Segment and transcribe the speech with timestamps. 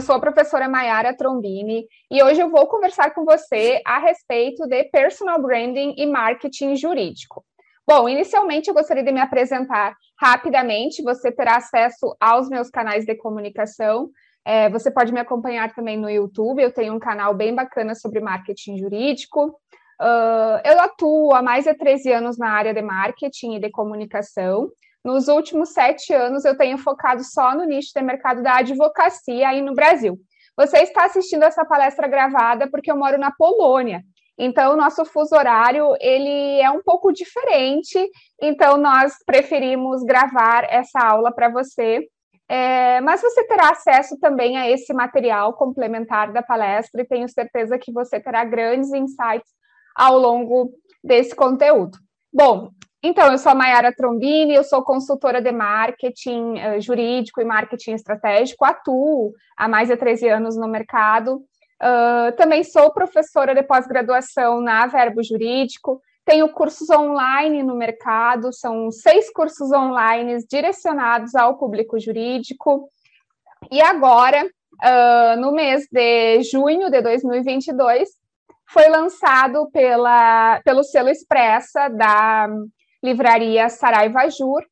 [0.00, 4.66] Eu sou a professora Mayara Trombini e hoje eu vou conversar com você a respeito
[4.66, 7.44] de personal branding e marketing jurídico.
[7.86, 11.02] Bom, inicialmente eu gostaria de me apresentar rapidamente.
[11.02, 14.08] Você terá acesso aos meus canais de comunicação.
[14.42, 16.62] É, você pode me acompanhar também no YouTube.
[16.62, 19.48] Eu tenho um canal bem bacana sobre marketing jurídico.
[20.00, 24.70] Uh, eu atuo há mais de 13 anos na área de marketing e de comunicação.
[25.04, 29.62] Nos últimos sete anos, eu tenho focado só no nicho de mercado da advocacia aí
[29.62, 30.18] no Brasil.
[30.56, 34.02] Você está assistindo essa palestra gravada porque eu moro na Polônia.
[34.38, 38.10] Então, o nosso fuso horário, ele é um pouco diferente,
[38.40, 42.08] então nós preferimos gravar essa aula para você.
[42.48, 47.78] É, mas você terá acesso também a esse material complementar da palestra e tenho certeza
[47.78, 49.50] que você terá grandes insights
[49.94, 50.72] ao longo
[51.04, 51.98] desse conteúdo.
[52.32, 52.70] Bom,
[53.02, 57.92] então, eu sou a Mayara Trombini, eu sou consultora de marketing uh, jurídico e marketing
[57.92, 61.36] estratégico, atuo há mais de 13 anos no mercado.
[61.82, 68.90] Uh, também sou professora de pós-graduação na Verbo Jurídico, tenho cursos online no mercado, são
[68.90, 72.90] seis cursos online direcionados ao público jurídico.
[73.70, 78.10] E agora, uh, no mês de junho de 2022,
[78.68, 82.46] foi lançado pela, pelo selo Expressa da
[83.02, 84.62] Livraria Saraiva Jur,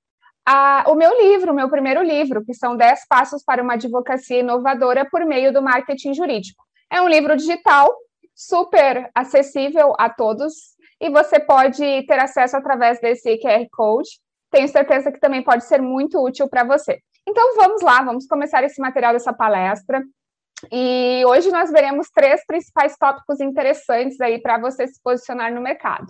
[0.46, 4.40] a, o meu livro, o meu primeiro livro, que são 10 passos para uma advocacia
[4.40, 6.64] inovadora por meio do marketing jurídico.
[6.90, 7.94] É um livro digital,
[8.34, 10.54] super acessível a todos,
[11.00, 14.08] e você pode ter acesso através desse QR Code.
[14.50, 16.98] Tenho certeza que também pode ser muito útil para você.
[17.28, 20.02] Então vamos lá, vamos começar esse material dessa palestra.
[20.72, 26.06] E hoje nós veremos três principais tópicos interessantes aí para você se posicionar no mercado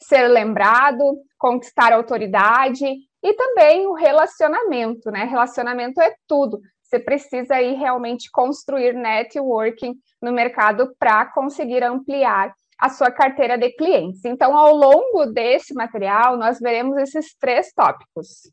[0.00, 2.84] ser lembrado, conquistar autoridade
[3.22, 5.24] e também o relacionamento, né?
[5.24, 6.60] Relacionamento é tudo.
[6.82, 13.70] Você precisa aí realmente construir networking no mercado para conseguir ampliar a sua carteira de
[13.70, 14.24] clientes.
[14.24, 18.50] Então, ao longo desse material, nós veremos esses três tópicos.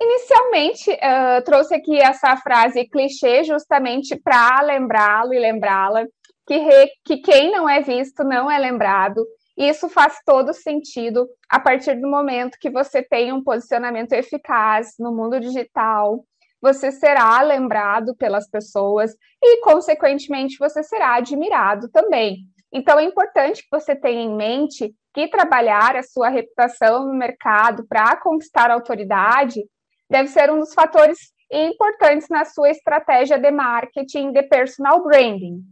[0.00, 6.04] Inicialmente, uh, trouxe aqui essa frase clichê justamente para lembrá-lo e lembrá-la
[6.46, 6.60] que,
[7.04, 9.24] que quem não é visto não é lembrado
[9.56, 14.94] e isso faz todo sentido a partir do momento que você tem um posicionamento eficaz
[14.98, 16.24] no mundo digital.
[16.60, 22.38] Você será lembrado pelas pessoas e, consequentemente, você será admirado também.
[22.72, 27.86] Então, é importante que você tenha em mente que trabalhar a sua reputação no mercado
[27.86, 29.62] para conquistar autoridade
[30.10, 35.62] deve ser um dos fatores importantes na sua estratégia de marketing de personal branding.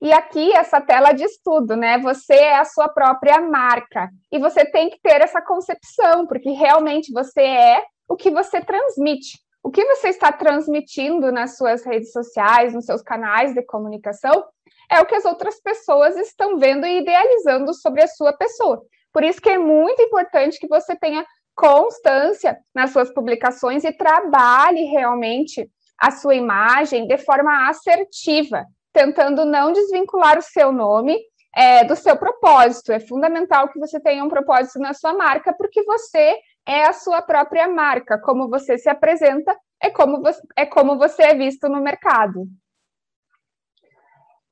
[0.00, 1.98] E aqui essa tela diz tudo, né?
[1.98, 7.12] Você é a sua própria marca e você tem que ter essa concepção, porque realmente
[7.12, 9.38] você é o que você transmite.
[9.62, 14.44] O que você está transmitindo nas suas redes sociais, nos seus canais de comunicação,
[14.90, 18.82] é o que as outras pessoas estão vendo e idealizando sobre a sua pessoa.
[19.10, 21.24] Por isso que é muito importante que você tenha
[21.54, 29.72] constância nas suas publicações e trabalhe realmente a sua imagem de forma assertiva, tentando não
[29.72, 31.18] desvincular o seu nome
[31.54, 32.92] é, do seu propósito.
[32.92, 37.20] É fundamental que você tenha um propósito na sua marca, porque você é a sua
[37.20, 38.18] própria marca.
[38.18, 42.46] Como você se apresenta é como você é, como você é visto no mercado.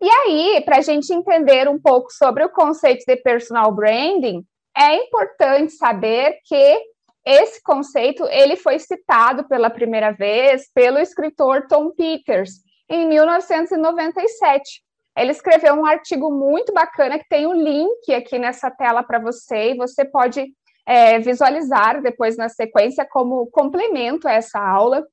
[0.00, 4.44] E aí, para a gente entender um pouco sobre o conceito de personal branding,
[4.76, 6.82] é importante saber que
[7.24, 12.54] esse conceito ele foi citado pela primeira vez pelo escritor Tom Peters
[12.92, 14.82] em 1997.
[15.16, 19.18] Ele escreveu um artigo muito bacana que tem o um link aqui nessa tela para
[19.18, 20.46] você, e você pode
[20.86, 25.06] é, visualizar depois na sequência como complemento a essa aula.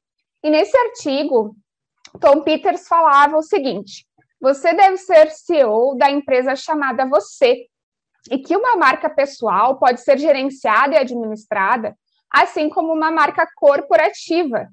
[0.44, 1.56] E nesse artigo,
[2.19, 4.06] Tom Peters falava o seguinte:
[4.41, 7.66] você deve ser CEO da empresa chamada você,
[8.29, 11.96] e que uma marca pessoal pode ser gerenciada e administrada,
[12.29, 14.67] assim como uma marca corporativa,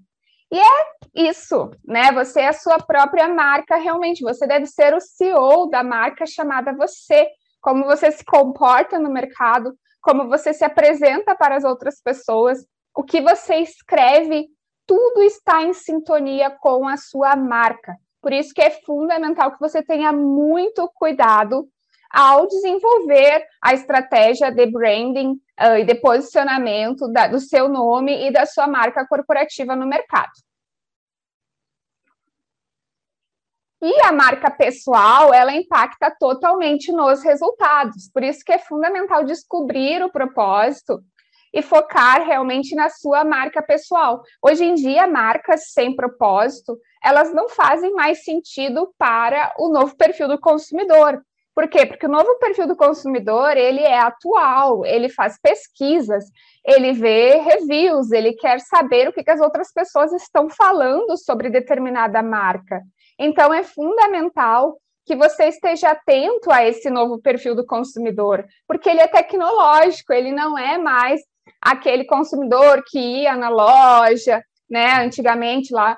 [0.50, 2.12] e é isso, né?
[2.12, 4.22] Você é a sua própria marca, realmente.
[4.22, 7.28] Você deve ser o CEO da marca chamada você.
[7.60, 12.64] Como você se comporta no mercado, como você se apresenta para as outras pessoas,
[12.94, 14.46] o que você escreve,
[14.86, 17.96] tudo está em sintonia com a sua marca.
[18.22, 21.68] Por isso que é fundamental que você tenha muito cuidado
[22.10, 28.32] ao desenvolver a estratégia de branding uh, e de posicionamento da, do seu nome e
[28.32, 30.32] da sua marca corporativa no mercado.
[33.82, 38.10] E a marca pessoal, ela impacta totalmente nos resultados.
[38.12, 41.00] Por isso que é fundamental descobrir o propósito
[41.52, 44.22] e focar realmente na sua marca pessoal.
[44.42, 50.28] Hoje em dia, marcas sem propósito, elas não fazem mais sentido para o novo perfil
[50.28, 51.22] do consumidor.
[51.56, 51.86] Por quê?
[51.86, 56.26] Porque o novo perfil do consumidor, ele é atual, ele faz pesquisas,
[56.62, 61.48] ele vê reviews, ele quer saber o que, que as outras pessoas estão falando sobre
[61.48, 62.82] determinada marca.
[63.18, 64.76] Então, é fundamental
[65.06, 70.32] que você esteja atento a esse novo perfil do consumidor, porque ele é tecnológico, ele
[70.32, 71.22] não é mais
[71.58, 75.02] aquele consumidor que ia na loja, né?
[75.02, 75.96] Antigamente lá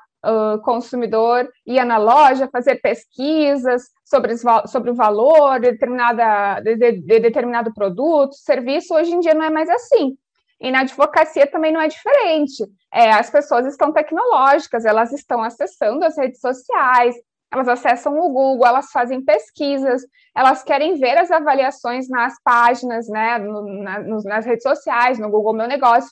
[0.65, 4.35] consumidor ia na loja fazer pesquisas sobre,
[4.67, 8.94] sobre o valor de, determinada, de, de determinado produto, serviço.
[8.94, 10.17] Hoje em dia não é mais assim.
[10.61, 12.65] E na advocacia também não é diferente.
[12.93, 17.14] É, as pessoas estão tecnológicas, elas estão acessando as redes sociais,
[17.50, 20.03] elas acessam o Google, elas fazem pesquisas,
[20.37, 25.55] elas querem ver as avaliações nas páginas, né, no, na, nas redes sociais, no Google
[25.55, 26.11] Meu Negócio.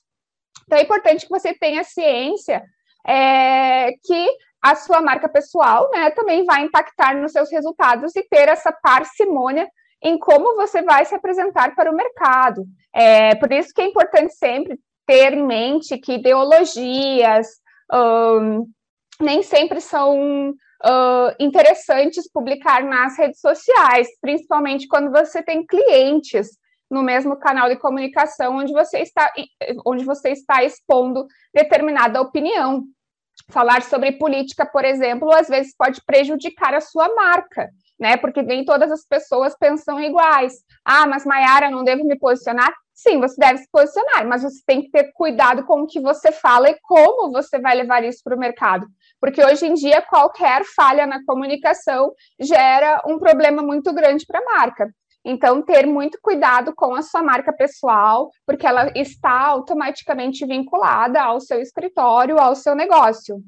[0.64, 2.62] Então é importante que você tenha ciência
[3.06, 4.28] é, que
[4.62, 9.68] a sua marca pessoal, né, também vai impactar nos seus resultados e ter essa parcimônia
[10.02, 12.64] em como você vai se apresentar para o mercado.
[12.94, 17.46] É, por isso que é importante sempre ter em mente que ideologias
[17.92, 18.66] um,
[19.20, 26.48] nem sempre são uh, interessantes publicar nas redes sociais, principalmente quando você tem clientes
[26.90, 29.32] no mesmo canal de comunicação onde você está,
[29.84, 32.84] onde você está expondo determinada opinião.
[33.50, 38.16] Falar sobre política, por exemplo, às vezes pode prejudicar a sua marca, né?
[38.16, 40.54] Porque nem todas as pessoas pensam iguais.
[40.84, 42.72] Ah, mas Maiara, não devo me posicionar?
[42.92, 46.32] Sim, você deve se posicionar, mas você tem que ter cuidado com o que você
[46.32, 48.86] fala e como você vai levar isso para o mercado.
[49.20, 54.44] Porque hoje em dia, qualquer falha na comunicação gera um problema muito grande para a
[54.44, 54.90] marca.
[55.28, 61.40] Então, ter muito cuidado com a sua marca pessoal, porque ela está automaticamente vinculada ao
[61.40, 63.42] seu escritório, ao seu negócio.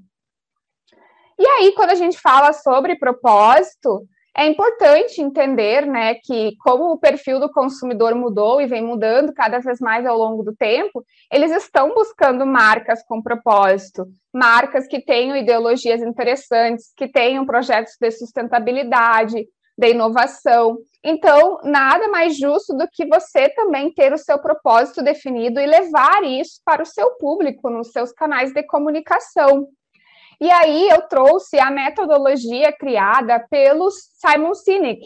[1.38, 6.98] E aí, quando a gente fala sobre propósito, é importante entender, né, que como o
[6.98, 11.52] perfil do consumidor mudou e vem mudando cada vez mais ao longo do tempo, eles
[11.52, 14.04] estão buscando marcas com propósito,
[14.34, 19.46] marcas que tenham ideologias interessantes, que tenham projetos de sustentabilidade,
[19.78, 20.76] de inovação.
[21.04, 26.24] Então, nada mais justo do que você também ter o seu propósito definido e levar
[26.24, 29.68] isso para o seu público nos seus canais de comunicação.
[30.40, 35.00] E aí eu trouxe a metodologia criada pelo Simon Sinek,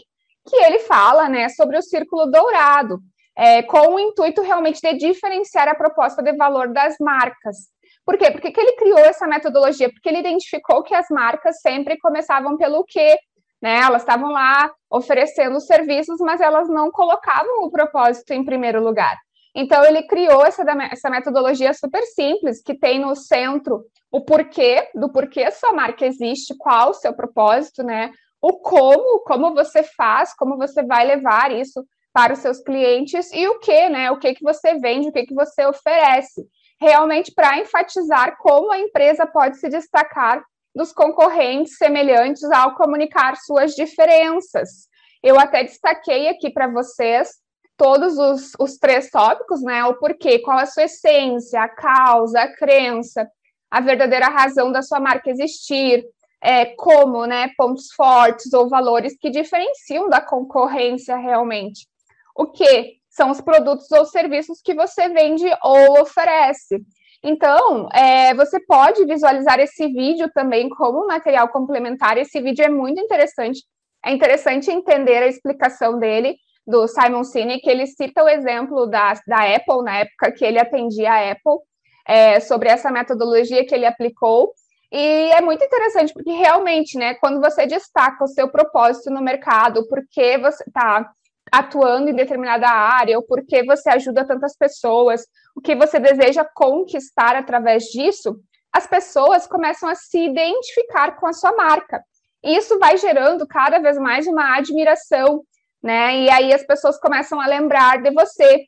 [0.47, 2.99] que ele fala né, sobre o círculo dourado,
[3.37, 7.57] é, com o intuito realmente de diferenciar a proposta de valor das marcas.
[8.05, 8.29] Por quê?
[8.31, 9.89] Porque que ele criou essa metodologia?
[9.89, 13.17] Porque ele identificou que as marcas sempre começavam pelo quê?
[13.63, 13.79] Né?
[13.79, 19.17] Elas estavam lá oferecendo serviços, mas elas não colocavam o propósito em primeiro lugar.
[19.55, 25.09] Então, ele criou essa, essa metodologia super simples, que tem no centro o porquê, do
[25.09, 28.11] porquê sua marca existe, qual o seu propósito, né?
[28.41, 33.47] O como, como você faz, como você vai levar isso para os seus clientes e
[33.47, 34.11] o que, né?
[34.11, 36.45] O que que você vende, o que que você oferece.
[36.81, 40.43] Realmente para enfatizar como a empresa pode se destacar
[40.75, 44.87] dos concorrentes semelhantes ao comunicar suas diferenças.
[45.21, 47.43] Eu até destaquei aqui para vocês
[47.77, 49.83] todos os, os três tópicos, né?
[49.85, 53.27] O porquê, qual a sua essência, a causa, a crença,
[53.71, 56.05] a verdadeira razão da sua marca existir,
[56.41, 57.49] é, como, né?
[57.57, 61.87] Pontos fortes ou valores que diferenciam da concorrência realmente.
[62.35, 66.81] O que são os produtos ou serviços que você vende ou oferece.
[67.23, 72.17] Então, é, você pode visualizar esse vídeo também como material complementar.
[72.17, 73.63] Esse vídeo é muito interessante.
[74.05, 76.35] É interessante entender a explicação dele
[76.67, 81.11] do Simon Sinek, ele cita o exemplo da, da Apple, na época que ele atendia
[81.11, 81.59] a Apple,
[82.07, 84.51] é, sobre essa metodologia que ele aplicou.
[84.91, 89.87] E é muito interessante, porque realmente, né, quando você destaca o seu propósito no mercado,
[89.87, 91.09] porque você está
[91.53, 97.35] atuando em determinada área, ou porque você ajuda tantas pessoas, o que você deseja conquistar
[97.35, 98.39] através disso,
[98.71, 102.01] as pessoas começam a se identificar com a sua marca.
[102.43, 105.43] E isso vai gerando cada vez mais uma admiração
[105.83, 106.21] né?
[106.21, 108.65] E aí as pessoas começam a lembrar de você,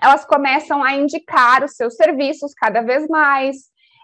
[0.00, 3.56] elas começam a indicar os seus serviços cada vez mais,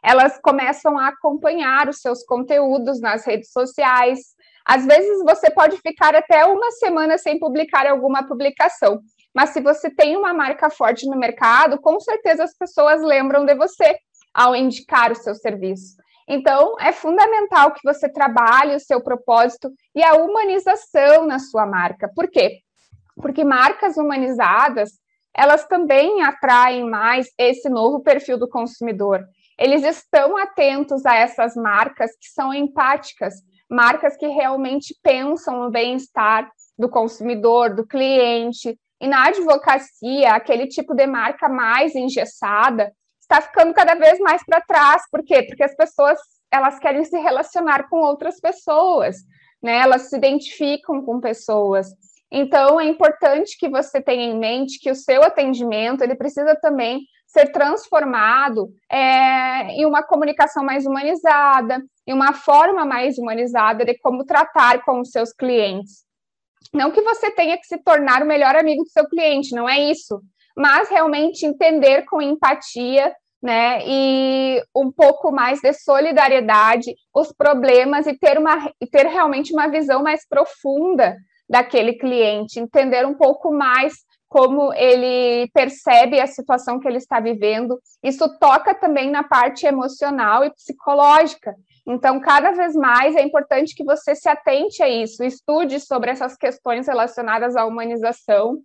[0.05, 4.21] elas começam a acompanhar os seus conteúdos nas redes sociais.
[4.65, 9.01] Às vezes você pode ficar até uma semana sem publicar alguma publicação,
[9.35, 13.55] mas se você tem uma marca forte no mercado, com certeza as pessoas lembram de
[13.55, 13.97] você
[14.33, 15.97] ao indicar o seu serviço.
[16.29, 22.09] Então, é fundamental que você trabalhe o seu propósito e a humanização na sua marca.
[22.15, 22.61] Por quê?
[23.17, 24.93] Porque marcas humanizadas
[25.35, 29.25] elas também atraem mais esse novo perfil do consumidor.
[29.59, 33.35] Eles estão atentos a essas marcas que são empáticas,
[33.73, 38.79] marcas que realmente pensam no bem-estar do consumidor, do cliente.
[39.01, 44.61] E na advocacia, aquele tipo de marca mais engessada está ficando cada vez mais para
[44.61, 45.03] trás.
[45.11, 45.43] Por quê?
[45.43, 46.19] Porque as pessoas
[46.51, 49.17] elas querem se relacionar com outras pessoas,
[49.63, 49.79] né?
[49.79, 51.89] Elas se identificam com pessoas.
[52.31, 57.01] Então, é importante que você tenha em mente que o seu atendimento ele precisa também
[57.33, 64.25] ser transformado é, em uma comunicação mais humanizada, em uma forma mais humanizada de como
[64.25, 66.05] tratar com os seus clientes.
[66.73, 69.81] Não que você tenha que se tornar o melhor amigo do seu cliente, não é
[69.91, 70.21] isso,
[70.57, 78.17] mas realmente entender com empatia né, e um pouco mais de solidariedade os problemas e
[78.17, 81.17] ter, uma, e ter realmente uma visão mais profunda
[81.49, 83.95] daquele cliente, entender um pouco mais
[84.33, 87.79] como ele percebe a situação que ele está vivendo.
[88.03, 91.55] Isso toca também na parte emocional e psicológica.
[91.87, 96.35] Então, cada vez mais é importante que você se atente a isso, estude sobre essas
[96.35, 98.57] questões relacionadas à humanização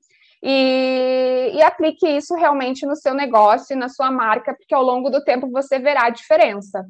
[0.41, 5.09] e, e, aplique isso realmente no seu negócio e na sua marca, porque ao longo
[5.09, 6.86] do tempo você verá a diferença.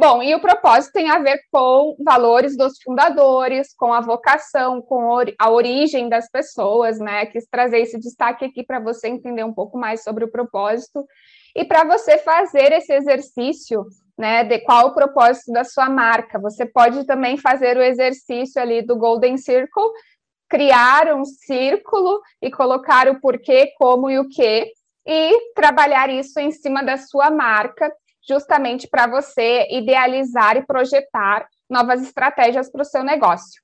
[0.00, 5.18] Bom, e o propósito tem a ver com valores dos fundadores, com a vocação, com
[5.38, 7.26] a origem das pessoas, né?
[7.26, 11.04] Quis trazer esse destaque aqui para você entender um pouco mais sobre o propósito
[11.54, 13.84] e para você fazer esse exercício,
[14.16, 16.38] né, de qual o propósito da sua marca.
[16.38, 19.84] Você pode também fazer o exercício ali do Golden Circle,
[20.48, 24.72] criar um círculo e colocar o porquê, como e o que,
[25.06, 27.92] e trabalhar isso em cima da sua marca
[28.26, 33.60] justamente para você idealizar e projetar novas estratégias para o seu negócio.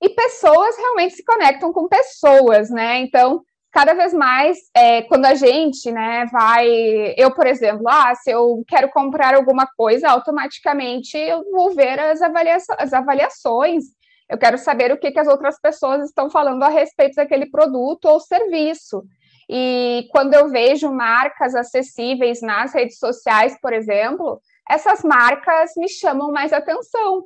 [0.00, 2.98] E pessoas realmente se conectam com pessoas, né?
[2.98, 3.42] Então,
[3.72, 7.14] cada vez mais, é, quando a gente, né, vai.
[7.16, 12.22] Eu, por exemplo, ah, se eu quero comprar alguma coisa, automaticamente eu vou ver as,
[12.22, 13.84] avalia as avaliações,
[14.28, 18.06] eu quero saber o que, que as outras pessoas estão falando a respeito daquele produto
[18.06, 19.02] ou serviço.
[19.48, 26.32] E quando eu vejo marcas acessíveis nas redes sociais, por exemplo, essas marcas me chamam
[26.32, 27.22] mais atenção.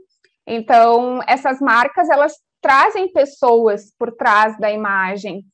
[0.47, 5.45] Então, essas marcas, elas trazem pessoas por trás da imagem.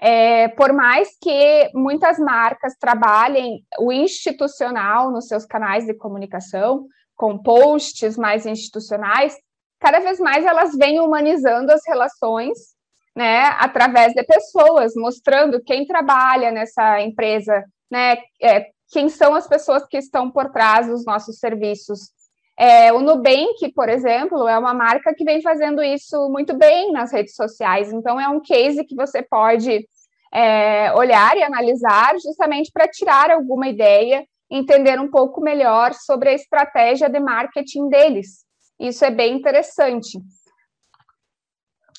[0.00, 7.38] É, por mais que muitas marcas trabalhem o institucional nos seus canais de comunicação, com
[7.38, 9.36] posts mais institucionais,
[9.78, 12.71] cada vez mais elas vêm humanizando as relações
[13.14, 19.86] né, através de pessoas, mostrando quem trabalha nessa empresa, né, é, quem são as pessoas
[19.86, 22.10] que estão por trás dos nossos serviços.
[22.58, 27.12] É, o Nubank, por exemplo, é uma marca que vem fazendo isso muito bem nas
[27.12, 29.86] redes sociais, então é um case que você pode
[30.32, 36.34] é, olhar e analisar justamente para tirar alguma ideia, entender um pouco melhor sobre a
[36.34, 38.44] estratégia de marketing deles.
[38.78, 40.18] Isso é bem interessante.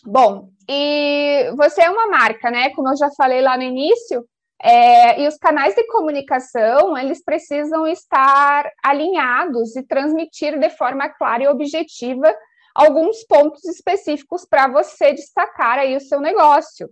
[0.05, 2.69] Bom, e você é uma marca, né?
[2.71, 4.25] Como eu já falei lá no início,
[4.61, 11.43] é, e os canais de comunicação, eles precisam estar alinhados e transmitir de forma clara
[11.43, 12.33] e objetiva
[12.73, 16.89] alguns pontos específicos para você destacar aí o seu negócio.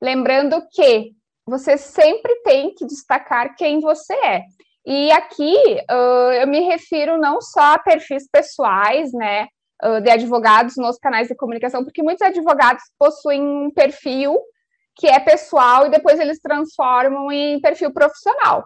[0.00, 1.12] Lembrando que
[1.44, 4.42] você sempre tem que destacar quem você é.
[4.86, 5.56] E aqui
[5.90, 9.48] uh, eu me refiro não só a perfis pessoais, né?
[10.02, 14.38] De advogados nos canais de comunicação, porque muitos advogados possuem um perfil
[14.96, 18.64] que é pessoal e depois eles transformam em perfil profissional.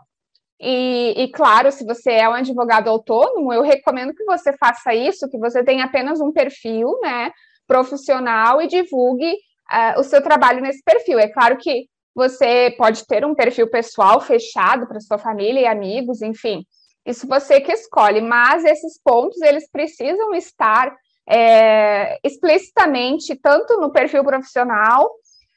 [0.58, 5.28] E, e, claro, se você é um advogado autônomo, eu recomendo que você faça isso,
[5.28, 7.32] que você tenha apenas um perfil, né,
[7.66, 11.18] profissional e divulgue uh, o seu trabalho nesse perfil.
[11.18, 16.22] É claro que você pode ter um perfil pessoal fechado para sua família e amigos,
[16.22, 16.64] enfim,
[17.04, 20.94] isso você que escolhe, mas esses pontos eles precisam estar
[21.28, 25.10] é, explicitamente tanto no perfil profissional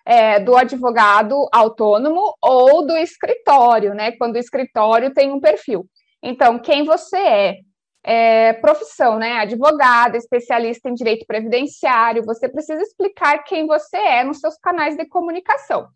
[0.06, 4.12] é, do advogado autônomo ou do escritório, né?
[4.14, 5.90] Quando o escritório tem um perfil.
[6.22, 7.58] Então, quem você é?
[8.04, 9.40] é profissão, né?
[9.40, 15.06] Advogada, especialista em direito previdenciário, você precisa explicar quem você é nos seus canais de
[15.08, 15.88] comunicação.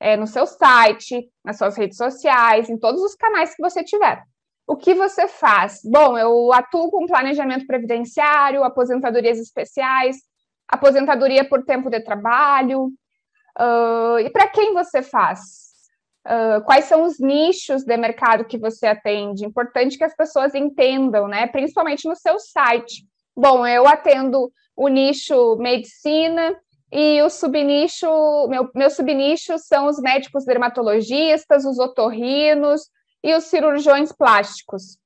[0.00, 4.22] É, no seu site, nas suas redes sociais, em todos os canais que você tiver.
[4.68, 5.80] O que você faz?
[5.82, 10.18] Bom, eu atuo com planejamento previdenciário, aposentadorias especiais,
[10.68, 12.92] aposentadoria por tempo de trabalho.
[13.58, 15.38] Uh, e para quem você faz?
[16.26, 19.46] Uh, quais são os nichos de mercado que você atende?
[19.46, 21.46] Importante que as pessoas entendam, né?
[21.46, 23.06] Principalmente no seu site.
[23.34, 26.54] Bom, eu atendo o nicho medicina,
[26.92, 28.06] e o subnicho,
[28.48, 32.82] meu, meu subnicho são os médicos dermatologistas, os otorrinos
[33.22, 34.98] e os cirurgiões plásticos.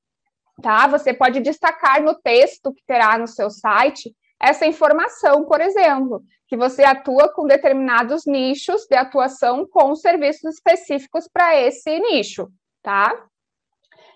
[0.62, 0.86] Tá?
[0.86, 6.56] Você pode destacar no texto que terá no seu site essa informação, por exemplo, que
[6.56, 12.48] você atua com determinados nichos de atuação com serviços específicos para esse nicho,
[12.82, 13.24] tá?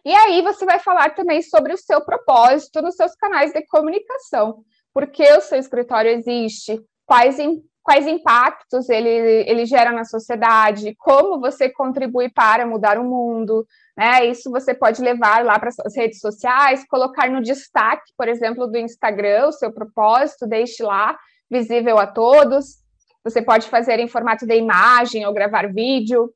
[0.04, 4.64] E aí você vai falar também sobre o seu propósito nos seus canais de comunicação.
[4.92, 6.80] Por que o seu escritório existe?
[7.04, 7.38] Quais,
[7.86, 9.08] quais impactos ele,
[9.48, 10.92] ele gera na sociedade?
[10.98, 13.64] Como você contribui para mudar o mundo?
[13.96, 14.26] Né?
[14.26, 18.76] Isso você pode levar lá para as redes sociais, colocar no destaque, por exemplo, do
[18.76, 21.16] Instagram, o seu propósito, deixe lá,
[21.48, 22.78] visível a todos.
[23.22, 26.28] Você pode fazer em formato de imagem ou gravar vídeo.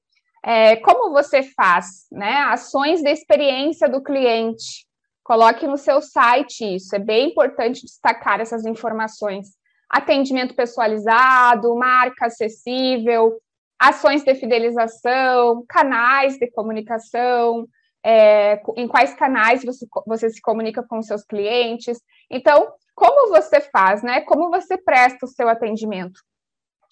[0.45, 2.07] É, como você faz?
[2.13, 2.33] Né?
[2.43, 4.87] Ações de experiência do cliente.
[5.25, 9.59] Coloque no seu site isso, é bem importante destacar essas informações.
[9.91, 13.39] Atendimento personalizado, marca acessível,
[13.79, 17.67] ações de fidelização, canais de comunicação,
[18.05, 22.01] é, em quais canais você, você se comunica com seus clientes.
[22.31, 24.21] Então, como você faz, né?
[24.21, 26.21] Como você presta o seu atendimento?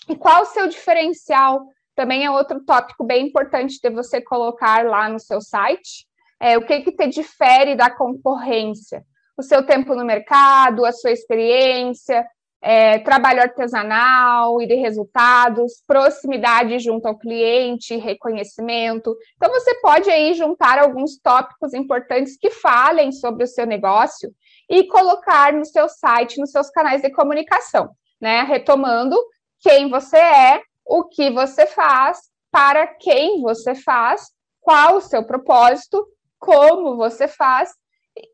[0.09, 1.67] E qual o seu diferencial
[1.99, 6.07] também é outro tópico bem importante de você colocar lá no seu site.
[6.41, 9.05] É, o que, que te difere da concorrência?
[9.37, 12.25] O seu tempo no mercado, a sua experiência,
[12.61, 19.17] é, trabalho artesanal e de resultados, proximidade junto ao cliente, reconhecimento.
[19.37, 24.33] Então, você pode aí juntar alguns tópicos importantes que falem sobre o seu negócio
[24.69, 28.43] e colocar no seu site, nos seus canais de comunicação, né?
[28.43, 29.17] Retomando
[29.61, 36.07] quem você é, o que você faz, para quem você faz, qual o seu propósito,
[36.39, 37.71] como você faz,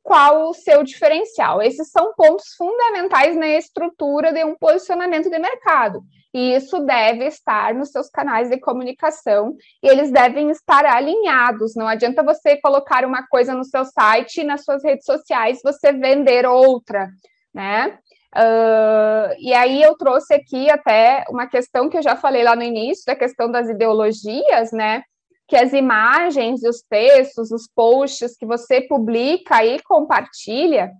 [0.03, 1.63] qual o seu diferencial.
[1.63, 6.03] Esses são pontos fundamentais na estrutura de um posicionamento de mercado.
[6.35, 11.77] E isso deve estar nos seus canais de comunicação e eles devem estar alinhados.
[11.77, 15.93] Não adianta você colocar uma coisa no seu site e nas suas redes sociais você
[15.93, 17.09] vender outra,
[17.55, 17.99] né?
[18.37, 22.65] Uh, e aí eu trouxe aqui até uma questão que eu já falei lá no
[22.65, 25.05] início, da questão das ideologias, né?
[25.47, 30.91] Que as imagens e os textos, os posts que você publica e compartilha,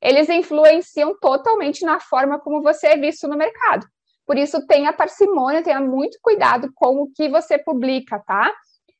[0.00, 3.86] eles influenciam totalmente na forma como você é visto no mercado.
[4.26, 8.52] Por isso, tenha parcimônia, tenha muito cuidado com o que você publica, tá?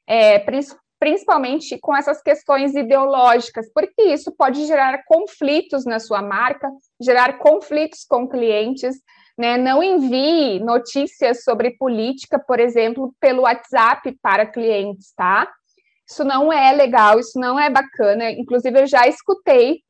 [0.06, 0.38] É,
[0.98, 8.04] principalmente com essas questões ideológicas, porque isso pode gerar conflitos na sua marca, gerar conflitos
[8.08, 8.96] com clientes.
[9.36, 9.56] Né?
[9.56, 15.48] Não envie notícias sobre política, por exemplo, pelo WhatsApp para clientes, tá?
[16.08, 18.30] Isso não é legal, isso não é bacana.
[18.30, 19.80] Inclusive, eu já escutei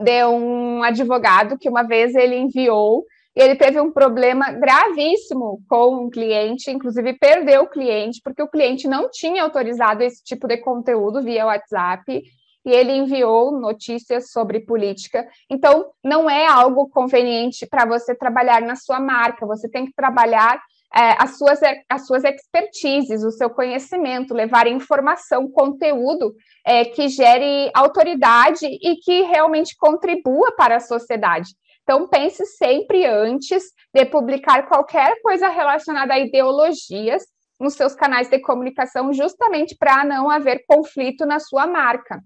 [0.00, 3.04] de um advogado que uma vez ele enviou
[3.36, 8.48] e ele teve um problema gravíssimo com um cliente, inclusive perdeu o cliente, porque o
[8.48, 12.22] cliente não tinha autorizado esse tipo de conteúdo via WhatsApp
[12.66, 15.26] e ele enviou notícias sobre política.
[15.48, 20.60] Então, não é algo conveniente para você trabalhar na sua marca, você tem que trabalhar
[20.92, 26.34] é, as, suas, as suas expertises, o seu conhecimento, levar informação, conteúdo
[26.66, 31.50] é, que gere autoridade e que realmente contribua para a sociedade.
[31.82, 33.62] Então, pense sempre antes
[33.94, 37.22] de publicar qualquer coisa relacionada a ideologias
[37.60, 42.20] nos seus canais de comunicação, justamente para não haver conflito na sua marca.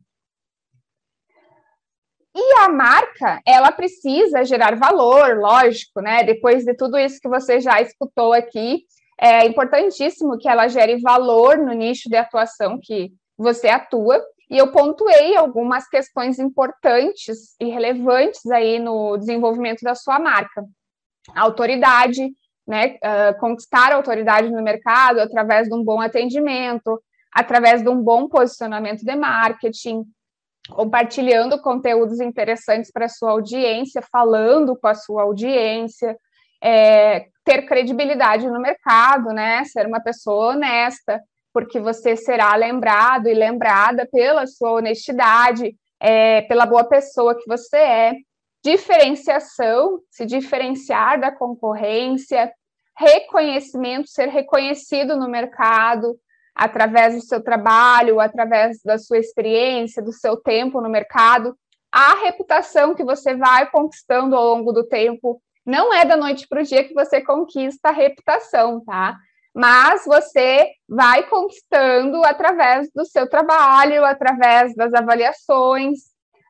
[2.34, 6.22] E a marca, ela precisa gerar valor, lógico, né?
[6.22, 8.84] Depois de tudo isso que você já escutou aqui,
[9.20, 14.72] é importantíssimo que ela gere valor no nicho de atuação que você atua e eu
[14.72, 20.64] pontuei algumas questões importantes e relevantes aí no desenvolvimento da sua marca.
[21.36, 22.30] Autoridade,
[22.66, 27.00] né, uh, conquistar autoridade no mercado através de um bom atendimento,
[27.32, 30.04] através de um bom posicionamento de marketing,
[30.70, 36.16] compartilhando conteúdos interessantes para a sua audiência, falando com a sua audiência,
[36.62, 41.20] é, ter credibilidade no mercado, né, ser uma pessoa honesta,
[41.52, 47.76] porque você será lembrado e lembrada pela sua honestidade, é, pela boa pessoa que você
[47.76, 48.12] é.
[48.62, 52.52] Diferenciação, se diferenciar da concorrência,
[52.96, 56.18] reconhecimento, ser reconhecido no mercado
[56.54, 61.56] através do seu trabalho, através da sua experiência, do seu tempo no mercado.
[61.92, 66.62] A reputação que você vai conquistando ao longo do tempo não é da noite para
[66.62, 69.16] o dia que você conquista a reputação, tá?
[69.54, 75.98] mas você vai conquistando através do seu trabalho, através das avaliações,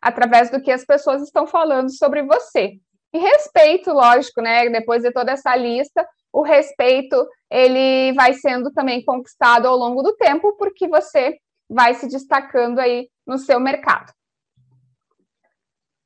[0.01, 2.75] através do que as pessoas estão falando sobre você.
[3.13, 4.69] E respeito, lógico, né?
[4.69, 10.15] Depois de toda essa lista, o respeito ele vai sendo também conquistado ao longo do
[10.17, 11.37] tempo, porque você
[11.69, 14.13] vai se destacando aí no seu mercado.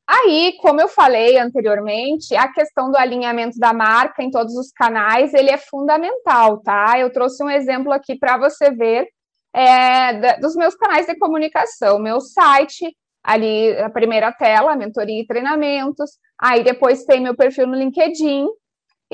[0.06, 5.32] Aí, como eu falei anteriormente, a questão do alinhamento da marca em todos os canais,
[5.32, 6.98] ele é fundamental, tá?
[6.98, 9.08] Eu trouxe um exemplo aqui para você ver
[9.54, 16.10] é, dos meus canais de comunicação, meu site, ali a primeira tela, mentoria e treinamentos,
[16.38, 18.46] aí depois tem meu perfil no LinkedIn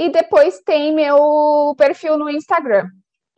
[0.01, 2.89] e depois tem meu perfil no Instagram.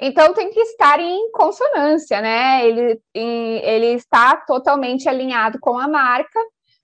[0.00, 2.66] Então tem que estar em consonância, né?
[2.66, 6.40] Ele, ele está totalmente alinhado com a marca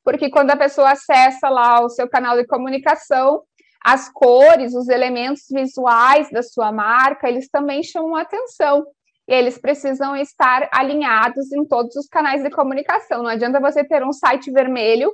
[0.08, 3.42] porque quando a pessoa acessa lá o seu canal de comunicação,
[3.84, 8.86] as cores, os elementos visuais da sua marca, eles também chamam atenção.
[9.28, 13.22] E eles precisam estar alinhados em todos os canais de comunicação.
[13.22, 15.12] Não adianta você ter um site vermelho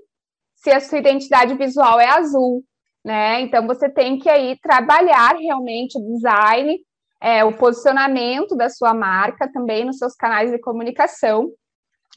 [0.55, 2.63] se a sua identidade visual é azul,
[3.05, 3.41] né?
[3.41, 6.79] Então você tem que aí trabalhar realmente o design,
[7.21, 11.51] é, o posicionamento da sua marca também nos seus canais de comunicação.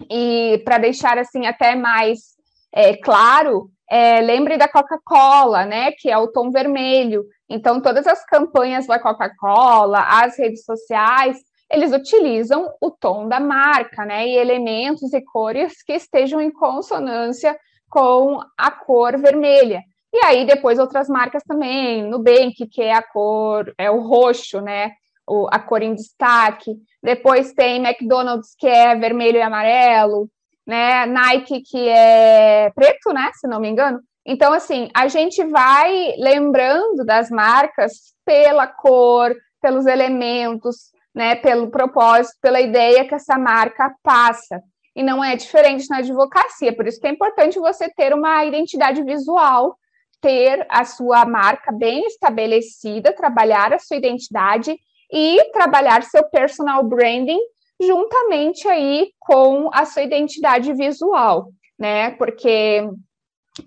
[0.10, 2.38] E para deixar assim até mais
[2.71, 7.26] é, claro, é, lembre da Coca-Cola, né, que é o tom vermelho.
[7.50, 11.38] Então, todas as campanhas da Coca-Cola, as redes sociais,
[11.71, 17.58] eles utilizam o tom da marca, né, e elementos e cores que estejam em consonância
[17.89, 19.82] com a cor vermelha.
[20.13, 24.91] E aí, depois, outras marcas também, Nubank, que é a cor, é o roxo, né,
[25.28, 26.76] o, a cor em destaque.
[27.04, 30.30] Depois tem McDonald's, que é vermelho e amarelo
[30.67, 31.06] né?
[31.06, 33.32] Nike, que é preto, né?
[33.36, 34.02] Se não me engano.
[34.26, 41.36] Então, assim, a gente vai lembrando das marcas pela cor, pelos elementos, né?
[41.36, 44.62] Pelo propósito, pela ideia que essa marca passa.
[44.93, 49.04] E não é diferente na advocacia, por isso que é importante você ter uma identidade
[49.04, 49.78] visual,
[50.22, 54.76] ter a sua marca bem estabelecida, trabalhar a sua identidade
[55.12, 57.40] e trabalhar seu personal branding
[57.82, 62.12] juntamente aí com a sua identidade visual, né?
[62.12, 62.90] Porque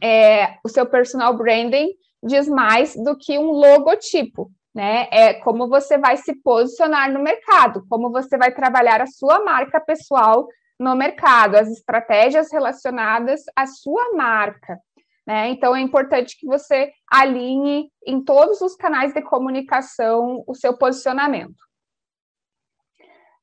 [0.03, 1.91] é, o seu personal branding
[2.23, 5.07] diz mais do que um logotipo, né?
[5.11, 9.81] É como você vai se posicionar no mercado, como você vai trabalhar a sua marca
[9.81, 10.47] pessoal
[10.79, 14.79] no mercado, as estratégias relacionadas à sua marca.
[15.31, 15.51] Né?
[15.51, 21.55] Então, é importante que você alinhe em todos os canais de comunicação o seu posicionamento.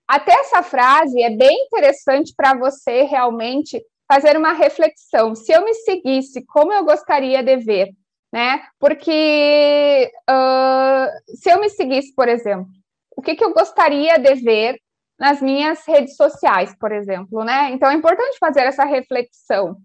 [0.05, 5.33] Até essa frase é bem interessante para você realmente fazer uma reflexão.
[5.33, 7.87] Se eu me seguisse, como eu gostaria de ver,
[8.33, 8.63] né?
[8.77, 12.67] Porque uh, se eu me seguisse, por exemplo,
[13.15, 14.77] o que, que eu gostaria de ver
[15.17, 17.71] nas minhas redes sociais, por exemplo, né?
[17.71, 19.77] Então é importante fazer essa reflexão.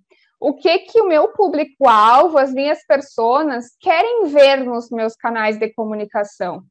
[0.44, 5.72] O que que o meu público-alvo, as minhas pessoas querem ver nos meus canais de
[5.72, 6.62] comunicação?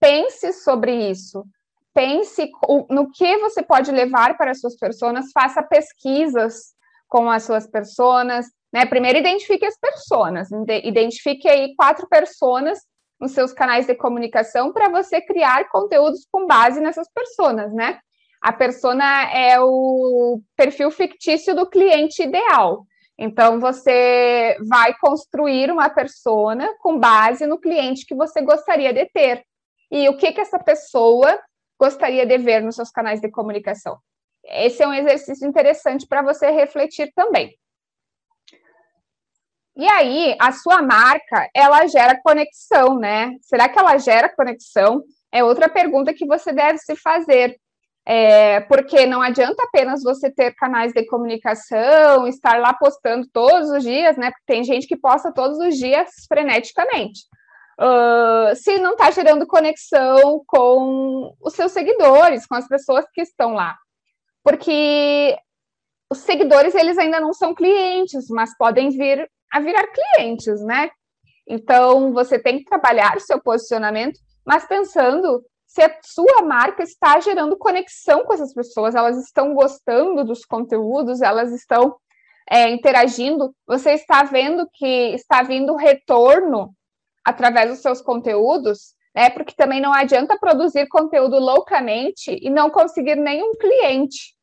[0.00, 1.44] Pense sobre isso
[1.94, 2.50] pense
[2.88, 6.74] no que você pode levar para as suas pessoas, faça pesquisas
[7.08, 8.86] com as suas pessoas, né?
[8.86, 10.48] Primeiro identifique as pessoas,
[10.84, 12.78] identifique aí quatro pessoas
[13.20, 17.98] nos seus canais de comunicação para você criar conteúdos com base nessas pessoas, né?
[18.40, 22.86] A persona é o perfil fictício do cliente ideal.
[23.22, 29.44] Então você vai construir uma persona com base no cliente que você gostaria de ter.
[29.90, 31.38] E o que que essa pessoa
[31.78, 33.98] gostaria de ver nos seus canais de comunicação?
[34.42, 37.54] Esse é um exercício interessante para você refletir também.
[39.76, 43.36] E aí, a sua marca, ela gera conexão, né?
[43.42, 45.02] Será que ela gera conexão?
[45.30, 47.54] É outra pergunta que você deve se fazer.
[48.06, 53.82] É, porque não adianta apenas você ter canais de comunicação, estar lá postando todos os
[53.82, 54.30] dias, né?
[54.30, 57.20] Porque tem gente que posta todos os dias freneticamente
[57.80, 63.54] uh, se não está gerando conexão com os seus seguidores, com as pessoas que estão
[63.54, 63.76] lá.
[64.44, 65.36] Porque
[66.10, 70.90] os seguidores, eles ainda não são clientes, mas podem vir a virar clientes, né?
[71.48, 77.20] Então, você tem que trabalhar o seu posicionamento, mas pensando se a sua marca está
[77.20, 81.94] gerando conexão com essas pessoas, elas estão gostando dos conteúdos, elas estão
[82.50, 86.74] é, interagindo, você está vendo que está vindo retorno
[87.24, 89.30] através dos seus conteúdos, né?
[89.30, 94.34] Porque também não adianta produzir conteúdo loucamente e não conseguir nenhum cliente.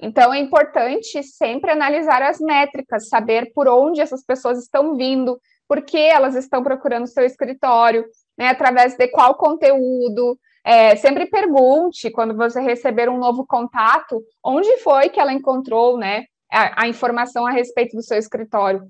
[0.00, 5.82] Então é importante sempre analisar as métricas, saber por onde essas pessoas estão vindo, por
[5.82, 8.04] que elas estão procurando seu escritório,
[8.38, 8.50] né?
[8.50, 10.38] Através de qual conteúdo.
[10.68, 16.24] É, sempre pergunte quando você receber um novo contato, onde foi que ela encontrou, né?
[16.52, 18.82] A, a informação a respeito do seu escritório.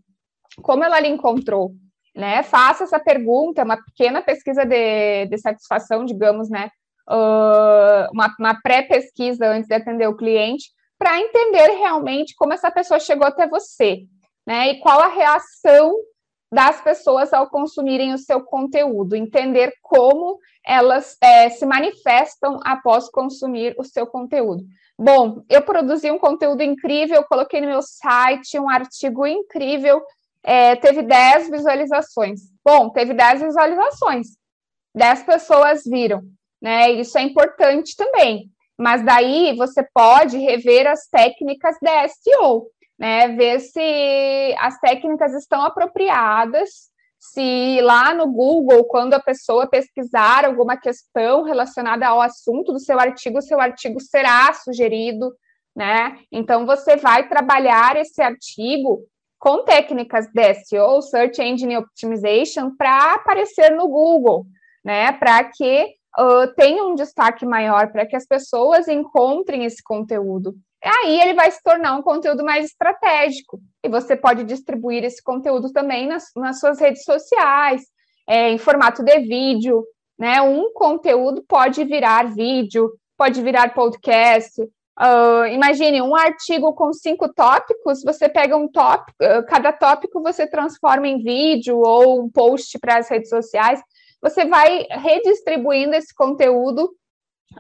[0.63, 1.73] Como ela lhe encontrou?
[2.19, 2.43] né?
[2.43, 6.69] Faça essa pergunta, uma pequena pesquisa de, de satisfação, digamos, né?
[7.09, 12.99] Uh, uma, uma pré-pesquisa antes de atender o cliente, para entender realmente como essa pessoa
[12.99, 14.01] chegou até você,
[14.45, 14.71] né?
[14.71, 15.95] E qual a reação
[16.51, 23.75] das pessoas ao consumirem o seu conteúdo, entender como elas é, se manifestam após consumir
[23.79, 24.65] o seu conteúdo.
[24.99, 30.03] Bom, eu produzi um conteúdo incrível, coloquei no meu site um artigo incrível,
[30.43, 32.41] é, teve 10 visualizações.
[32.65, 34.29] Bom, teve 10 visualizações,
[34.95, 36.23] 10 pessoas viram,
[36.61, 36.91] né?
[36.91, 38.51] Isso é importante também.
[38.77, 42.67] Mas daí você pode rever as técnicas de SEO,
[42.99, 43.29] né?
[43.29, 50.77] Ver se as técnicas estão apropriadas, se lá no Google, quando a pessoa pesquisar alguma
[50.77, 55.35] questão relacionada ao assunto do seu artigo, seu artigo será sugerido,
[55.75, 56.19] né?
[56.31, 59.01] Então você vai trabalhar esse artigo
[59.39, 64.47] com técnicas de SEO, Search Engine Optimization, para aparecer no Google,
[64.85, 65.13] né?
[65.13, 65.87] Para que
[66.19, 70.55] uh, tenha um destaque maior, para que as pessoas encontrem esse conteúdo
[70.85, 73.61] aí ele vai se tornar um conteúdo mais estratégico.
[73.85, 77.83] E você pode distribuir esse conteúdo também nas, nas suas redes sociais,
[78.27, 79.85] é, em formato de vídeo,
[80.19, 80.41] né?
[80.43, 84.61] Um conteúdo pode virar vídeo, pode virar podcast.
[84.63, 90.45] Uh, imagine um artigo com cinco tópicos, você pega um tópico, uh, cada tópico você
[90.45, 93.81] transforma em vídeo ou um post para as redes sociais.
[94.21, 96.93] Você vai redistribuindo esse conteúdo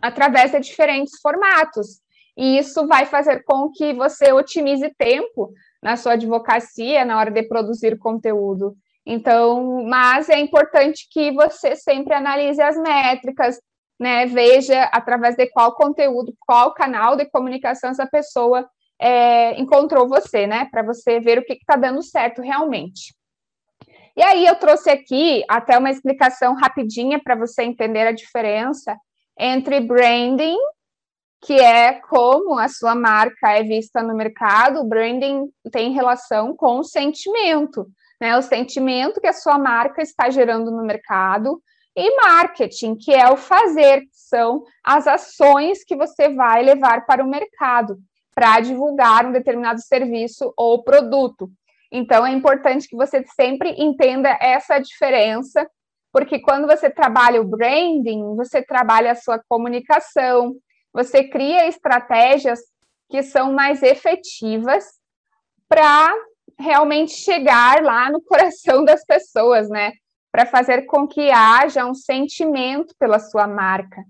[0.02, 2.00] através de diferentes formatos
[2.38, 7.42] e isso vai fazer com que você otimize tempo na sua advocacia na hora de
[7.42, 8.76] produzir conteúdo.
[9.04, 13.60] Então, mas é importante que você sempre analise as métricas,
[13.98, 14.24] né?
[14.26, 18.68] Veja através de qual conteúdo, qual canal de comunicação essa pessoa
[19.00, 20.68] é, encontrou você, né?
[20.70, 23.12] Para você ver o que está dando certo realmente.
[24.16, 28.96] E aí eu trouxe aqui até uma explicação rapidinha para você entender a diferença
[29.36, 30.56] entre branding
[31.40, 36.78] que é como a sua marca é vista no mercado, o branding tem relação com
[36.78, 37.86] o sentimento,
[38.20, 38.36] né?
[38.36, 41.62] O sentimento que a sua marca está gerando no mercado,
[41.96, 47.24] e marketing, que é o fazer, que são as ações que você vai levar para
[47.24, 47.98] o mercado
[48.32, 51.50] para divulgar um determinado serviço ou produto.
[51.90, 55.68] Então, é importante que você sempre entenda essa diferença,
[56.12, 60.54] porque quando você trabalha o branding, você trabalha a sua comunicação,
[60.98, 62.58] você cria estratégias
[63.08, 64.84] que são mais efetivas
[65.68, 66.12] para
[66.58, 69.92] realmente chegar lá no coração das pessoas, né?
[70.32, 74.02] Para fazer com que haja um sentimento pela sua marca,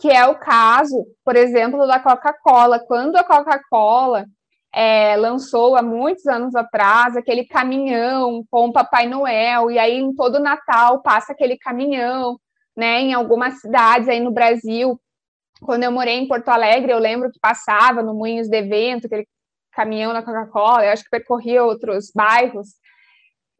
[0.00, 2.80] que é o caso, por exemplo, da Coca-Cola.
[2.80, 4.26] Quando a Coca-Cola
[4.74, 10.12] é, lançou há muitos anos atrás aquele caminhão com o Papai Noel, e aí em
[10.12, 12.36] todo Natal passa aquele caminhão,
[12.76, 13.00] né?
[13.00, 15.00] Em algumas cidades aí no Brasil
[15.64, 19.26] quando eu morei em Porto Alegre, eu lembro que passava no Moinhos de Evento, aquele
[19.72, 22.68] caminhão na Coca-Cola, eu acho que percorria outros bairros.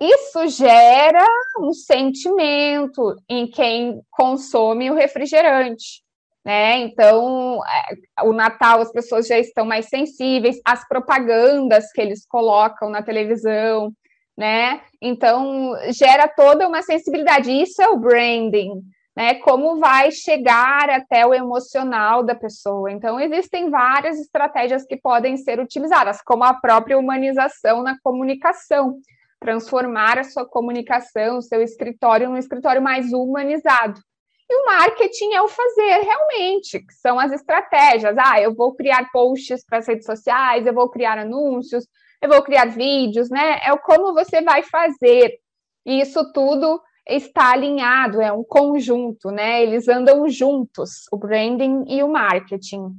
[0.01, 1.25] Isso gera
[1.61, 6.03] um sentimento em quem consome o refrigerante,
[6.45, 6.79] né?
[6.79, 12.91] Então, é, o Natal as pessoas já estão mais sensíveis, as propagandas que eles colocam
[12.91, 13.93] na televisão,
[14.37, 14.83] né?
[15.01, 17.53] Então, gera toda uma sensibilidade.
[17.53, 18.83] Isso é o branding,
[19.17, 19.35] né?
[19.37, 22.91] Como vai chegar até o emocional da pessoa.
[22.91, 28.99] Então, existem várias estratégias que podem ser utilizadas, como a própria humanização na comunicação,
[29.39, 34.01] transformar a sua comunicação, o seu escritório, num escritório mais humanizado.
[34.49, 38.17] E o marketing é o fazer realmente, que são as estratégias.
[38.19, 41.87] Ah, eu vou criar posts para as redes sociais, eu vou criar anúncios,
[42.21, 43.59] eu vou criar vídeos, né?
[43.65, 45.39] É o como você vai fazer.
[45.85, 49.63] E isso tudo está alinhado, é um conjunto, né?
[49.63, 52.95] Eles andam juntos, o branding e o marketing.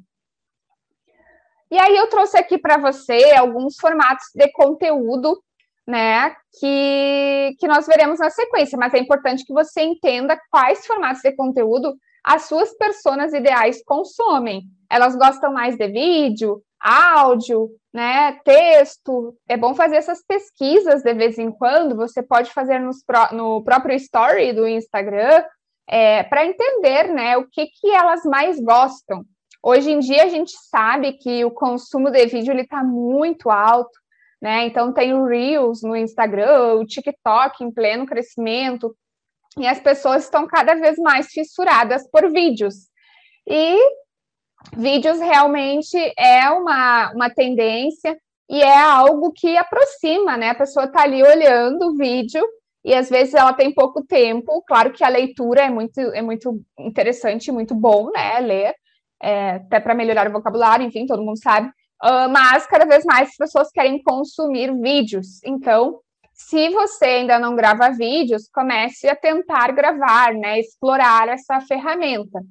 [1.71, 5.41] E aí eu trouxe aqui para você alguns formatos de conteúdo,
[5.87, 11.21] né, que, que nós veremos na sequência, mas é importante que você entenda quais formatos
[11.21, 14.61] de conteúdo as suas personas ideais consomem.
[14.89, 19.35] Elas gostam mais de vídeo, áudio, né, texto.
[19.47, 21.95] É bom fazer essas pesquisas de vez em quando.
[21.95, 22.79] Você pode fazer
[23.31, 25.43] no próprio story do Instagram
[25.87, 29.23] é, para entender, né, o que, que elas mais gostam.
[29.61, 33.97] Hoje em dia a gente sabe que o consumo de vídeo está muito alto,
[34.41, 34.65] né?
[34.65, 38.93] Então tem o Reels no Instagram, o TikTok em pleno crescimento,
[39.57, 42.89] e as pessoas estão cada vez mais fissuradas por vídeos.
[43.47, 43.77] E
[44.75, 48.17] vídeos realmente é uma, uma tendência
[48.49, 50.49] e é algo que aproxima, né?
[50.49, 52.45] A pessoa está ali olhando o vídeo
[52.83, 54.63] e às vezes ela tem pouco tempo.
[54.67, 58.39] Claro que a leitura é muito, é muito interessante, muito bom, né?
[58.39, 58.75] Ler,
[59.21, 61.69] é, até para melhorar o vocabulário, enfim, todo mundo sabe.
[62.03, 65.41] Uh, mas cada vez mais as pessoas querem consumir vídeos.
[65.45, 66.01] Então,
[66.33, 70.59] se você ainda não grava vídeos, comece a tentar gravar, né?
[70.59, 72.41] Explorar essa ferramenta.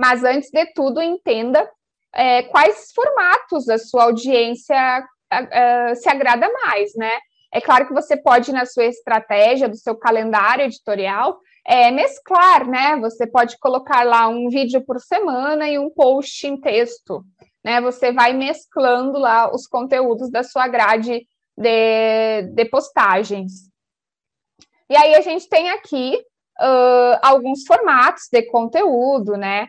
[0.00, 1.70] Mas antes de tudo, entenda
[2.14, 7.18] é, quais formatos a sua audiência uh, uh, se agrada mais, né?
[7.52, 12.96] É claro que você pode, na sua estratégia, do seu calendário editorial, é, mesclar, né?
[12.96, 17.22] Você pode colocar lá um vídeo por semana e um post em texto,
[17.62, 17.78] né?
[17.82, 21.26] Você vai mesclando lá os conteúdos da sua grade
[21.58, 23.68] de, de postagens.
[24.88, 26.16] E aí a gente tem aqui
[26.58, 29.68] uh, alguns formatos de conteúdo, né?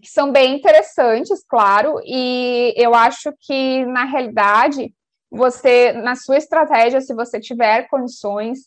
[0.00, 4.92] Que são bem interessantes, claro, e eu acho que, na realidade,
[5.30, 8.58] você, na sua estratégia, se você tiver condições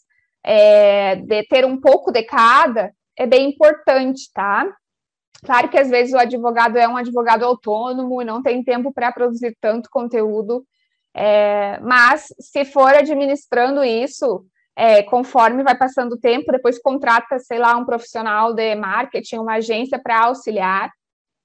[0.44, 4.68] é, de ter um pouco de cada, é bem importante, tá?
[5.46, 9.12] Claro que às vezes o advogado é um advogado autônomo e não tem tempo para
[9.12, 10.66] produzir tanto conteúdo,
[11.14, 14.46] é, mas se for administrando isso,
[14.78, 19.56] é, conforme vai passando o tempo, depois contrata, sei lá, um profissional de marketing, uma
[19.56, 20.92] agência para auxiliar,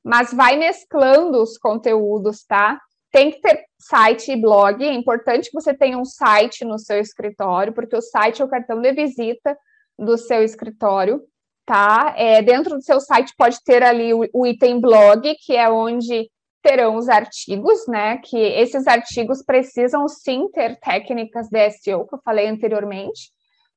[0.05, 2.79] mas vai mesclando os conteúdos, tá?
[3.13, 4.83] tem que ter site e blog.
[4.83, 8.49] É importante que você tenha um site no seu escritório, porque o site é o
[8.49, 9.57] cartão de visita
[9.99, 11.23] do seu escritório,
[11.67, 12.15] tá?
[12.17, 16.29] É, dentro do seu site pode ter ali o, o item blog, que é onde
[16.63, 18.19] terão os artigos, né?
[18.19, 23.31] Que esses artigos precisam sim ter técnicas de SEO, que eu falei anteriormente,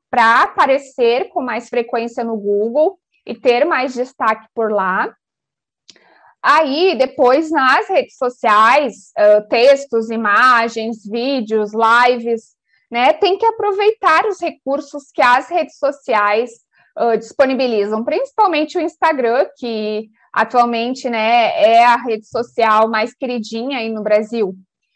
[0.09, 5.13] para aparecer com mais frequência no Google e ter mais destaque por lá.
[6.41, 12.55] Aí, depois, nas redes sociais, uh, textos, imagens, vídeos, lives,
[12.91, 13.13] né?
[13.13, 16.51] Tem que aproveitar os recursos que as redes sociais
[16.99, 23.89] uh, disponibilizam, principalmente o Instagram, que atualmente, né, é a rede social mais queridinha aí
[23.89, 24.53] no Brasil.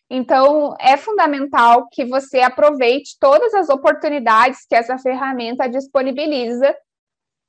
[0.09, 6.75] Então, é fundamental que você aproveite todas as oportunidades que essa ferramenta disponibiliza,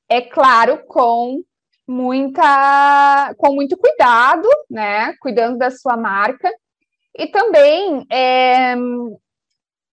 [0.07, 1.43] é claro, com
[1.85, 5.13] muita, com muito cuidado, né?
[5.19, 6.49] Cuidando da sua marca
[7.17, 8.73] e também é,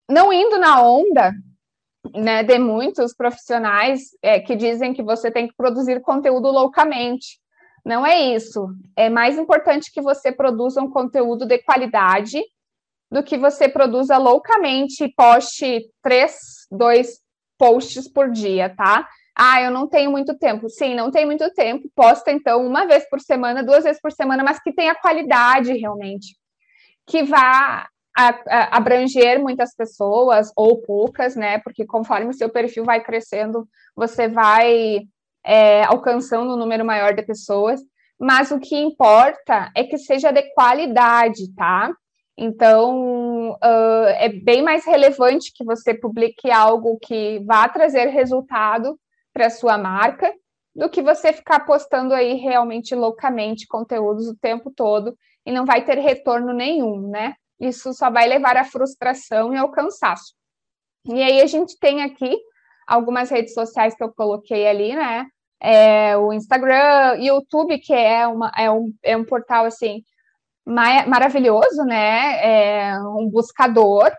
[0.09, 1.33] não indo na onda,
[2.15, 2.45] né?
[2.45, 7.41] De muitos profissionais é, que dizem que você tem que produzir conteúdo loucamente.
[7.89, 8.69] Não é isso.
[8.95, 12.39] É mais importante que você produza um conteúdo de qualidade
[13.11, 16.37] do que você produza loucamente e poste três,
[16.71, 17.19] dois
[17.57, 19.09] posts por dia, tá?
[19.35, 20.69] Ah, eu não tenho muito tempo.
[20.69, 21.89] Sim, não tem muito tempo.
[21.97, 26.37] Posta, então, uma vez por semana, duas vezes por semana, mas que tenha qualidade realmente.
[27.07, 31.59] Que vá a, a, abranger muitas pessoas, ou poucas, né?
[31.61, 35.09] Porque conforme o seu perfil vai crescendo, você vai
[35.45, 37.81] é, alcançando um número maior de pessoas.
[38.19, 41.93] Mas o que importa é que seja de qualidade, tá?
[42.37, 48.99] Então, uh, é bem mais relevante que você publique algo que vá trazer resultado
[49.33, 50.33] para sua marca
[50.75, 55.85] do que você ficar postando aí realmente loucamente conteúdos o tempo todo e não vai
[55.85, 57.35] ter retorno nenhum, né?
[57.59, 60.35] Isso só vai levar à frustração e ao cansaço.
[61.07, 62.39] E aí a gente tem aqui
[62.89, 65.27] algumas redes sociais que eu coloquei ali, né?
[65.61, 70.03] É, o Instagram, YouTube, que é, uma, é, um, é um portal assim
[70.65, 72.91] maravilhoso, né?
[72.93, 74.13] É um buscador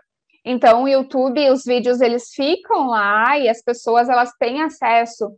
[0.44, 5.30] então, o YouTube, os vídeos eles ficam lá e as pessoas elas têm acesso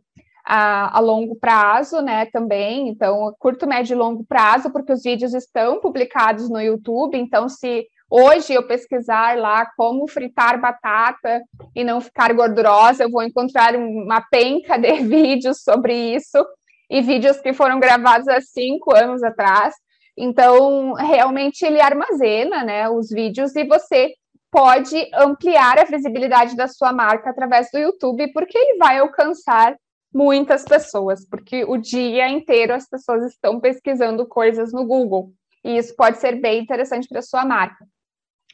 [0.45, 2.89] a, a, longo prazo, né, também.
[2.89, 7.17] Então, curto, médio e longo prazo, porque os vídeos estão publicados no YouTube.
[7.17, 11.41] Então, se hoje eu pesquisar lá como fritar batata
[11.75, 16.45] e não ficar gordurosa, eu vou encontrar uma penca de vídeos sobre isso
[16.87, 19.73] e vídeos que foram gravados há cinco anos atrás.
[20.15, 24.13] Então, realmente ele armazena, né, os vídeos e você
[24.51, 29.75] pode ampliar a visibilidade da sua marca através do YouTube, porque ele vai alcançar
[30.13, 35.31] muitas pessoas, porque o dia inteiro as pessoas estão pesquisando coisas no Google,
[35.65, 37.83] e isso pode ser bem interessante para a sua marca.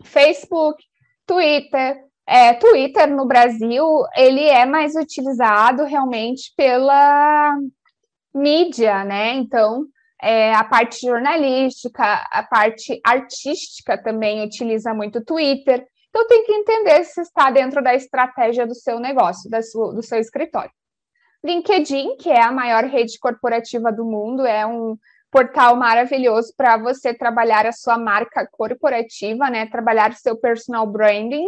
[0.03, 0.83] Facebook,
[1.25, 3.85] Twitter, é, Twitter no Brasil,
[4.15, 7.57] ele é mais utilizado realmente pela
[8.33, 9.33] mídia, né?
[9.33, 9.85] Então,
[10.21, 15.85] é, a parte jornalística, a parte artística também utiliza muito Twitter.
[16.09, 20.19] Então, tem que entender se está dentro da estratégia do seu negócio, sua, do seu
[20.19, 20.71] escritório.
[21.43, 24.97] LinkedIn, que é a maior rede corporativa do mundo, é um
[25.31, 29.67] portal maravilhoso para você trabalhar a sua marca corporativa, né?
[29.67, 31.45] Trabalhar seu personal branding.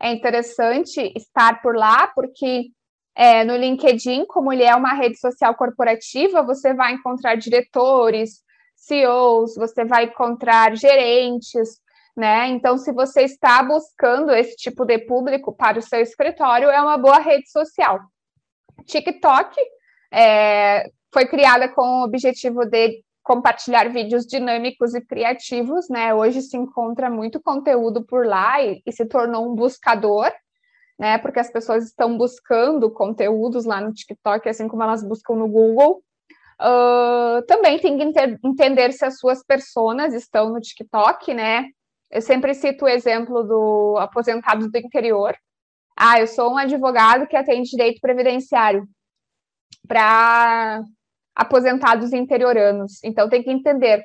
[0.00, 2.70] é interessante estar por lá, porque
[3.14, 8.42] é, no LinkedIn, como ele é uma rede social corporativa, você vai encontrar diretores,
[8.76, 11.80] CEOs, você vai encontrar gerentes,
[12.16, 12.46] né?
[12.48, 16.96] Então, se você está buscando esse tipo de público para o seu escritório, é uma
[16.96, 17.98] boa rede social.
[18.86, 19.56] TikTok
[20.12, 26.14] é, foi criada com o objetivo de compartilhar vídeos dinâmicos e criativos, né?
[26.14, 30.32] Hoje se encontra muito conteúdo por lá e, e se tornou um buscador,
[30.98, 31.18] né?
[31.18, 36.02] Porque as pessoas estão buscando conteúdos lá no TikTok, assim como elas buscam no Google.
[36.58, 41.66] Uh, também tem que entender se as suas personas estão no TikTok, né?
[42.10, 45.36] Eu sempre cito o exemplo do aposentado do interior.
[45.94, 48.88] Ah, eu sou um advogado que atende direito previdenciário
[49.86, 50.82] para
[51.38, 52.98] aposentados interioranos.
[53.04, 54.04] Então, tem que entender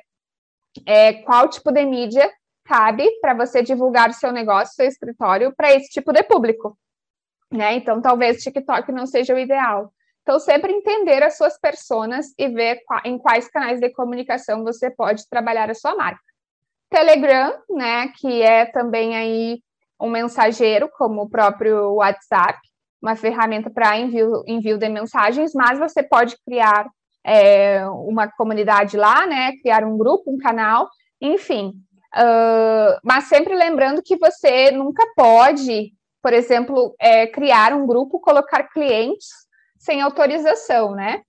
[0.86, 2.30] é, qual tipo de mídia
[2.64, 6.78] cabe para você divulgar seu negócio, seu escritório, para esse tipo de público.
[7.52, 7.74] Né?
[7.74, 9.92] Então, talvez TikTok não seja o ideal.
[10.22, 15.28] Então, sempre entender as suas personas e ver em quais canais de comunicação você pode
[15.28, 16.22] trabalhar a sua marca.
[16.88, 19.60] Telegram, né, que é também aí
[20.00, 22.58] um mensageiro, como o próprio WhatsApp,
[23.02, 26.88] uma ferramenta para envio, envio de mensagens, mas você pode criar
[27.24, 29.52] é, uma comunidade lá, né?
[29.62, 30.88] Criar um grupo, um canal,
[31.20, 31.72] enfim.
[32.14, 38.64] Uh, mas sempre lembrando que você nunca pode, por exemplo, é, criar um grupo, colocar
[38.64, 39.28] clientes
[39.78, 41.22] sem autorização, né?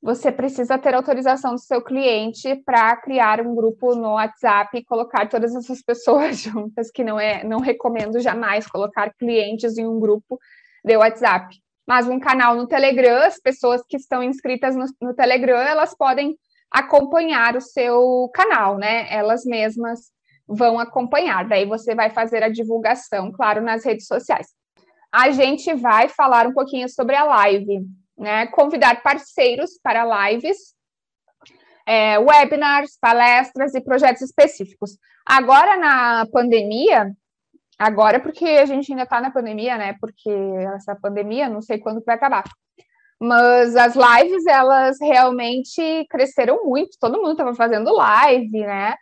[0.00, 5.28] Você precisa ter autorização do seu cliente para criar um grupo no WhatsApp e colocar
[5.28, 10.38] todas essas pessoas juntas, que não é, não recomendo jamais colocar clientes em um grupo
[10.84, 11.58] de WhatsApp
[11.88, 16.36] mas um canal no Telegram, as pessoas que estão inscritas no, no Telegram, elas podem
[16.70, 19.10] acompanhar o seu canal, né?
[19.10, 20.12] Elas mesmas
[20.46, 21.48] vão acompanhar.
[21.48, 24.48] Daí você vai fazer a divulgação, claro, nas redes sociais.
[25.10, 27.80] A gente vai falar um pouquinho sobre a live,
[28.18, 28.46] né?
[28.48, 30.74] Convidar parceiros para lives,
[31.86, 34.98] é, webinars, palestras e projetos específicos.
[35.24, 37.16] Agora, na pandemia,
[37.78, 39.94] Agora, porque a gente ainda está na pandemia, né?
[40.00, 40.30] Porque
[40.74, 42.44] essa pandemia, não sei quando vai acabar.
[43.20, 46.96] Mas as lives, elas realmente cresceram muito.
[47.00, 48.94] Todo mundo estava fazendo live, né?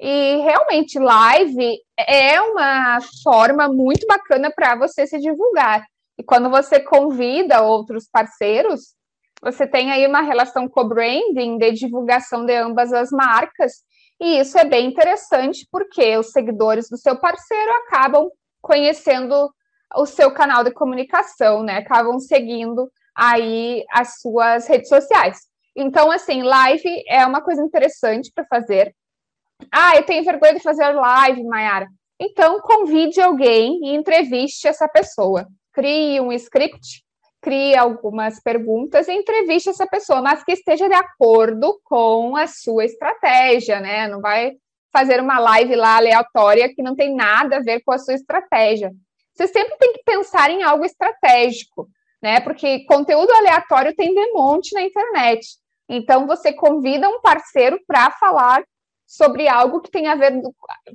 [0.00, 5.84] E realmente, live é uma forma muito bacana para você se divulgar.
[6.18, 8.94] E quando você convida outros parceiros,
[9.42, 13.72] você tem aí uma relação co-branding de divulgação de ambas as marcas
[14.22, 19.52] e isso é bem interessante porque os seguidores do seu parceiro acabam conhecendo
[19.96, 21.78] o seu canal de comunicação, né?
[21.78, 25.40] Acabam seguindo aí as suas redes sociais.
[25.74, 28.94] Então, assim, live é uma coisa interessante para fazer.
[29.72, 31.88] Ah, eu tenho vergonha de fazer live, Mayara.
[32.20, 35.48] Então, convide alguém e entreviste essa pessoa.
[35.72, 37.02] Crie um script
[37.42, 42.84] crie algumas perguntas e entreviste essa pessoa, mas que esteja de acordo com a sua
[42.84, 44.06] estratégia, né?
[44.06, 44.52] Não vai
[44.92, 48.92] fazer uma live lá aleatória que não tem nada a ver com a sua estratégia.
[49.34, 51.88] Você sempre tem que pensar em algo estratégico,
[52.22, 52.40] né?
[52.40, 55.56] Porque conteúdo aleatório tem de monte na internet.
[55.88, 58.62] Então você convida um parceiro para falar
[59.04, 60.40] sobre algo que tem a ver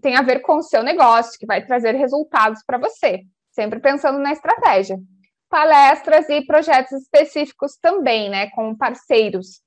[0.01, 3.21] tem a ver com o seu negócio, que vai trazer resultados para você,
[3.51, 4.97] sempre pensando na estratégia
[5.49, 9.61] palestras e projetos específicos também, né, com parceiros.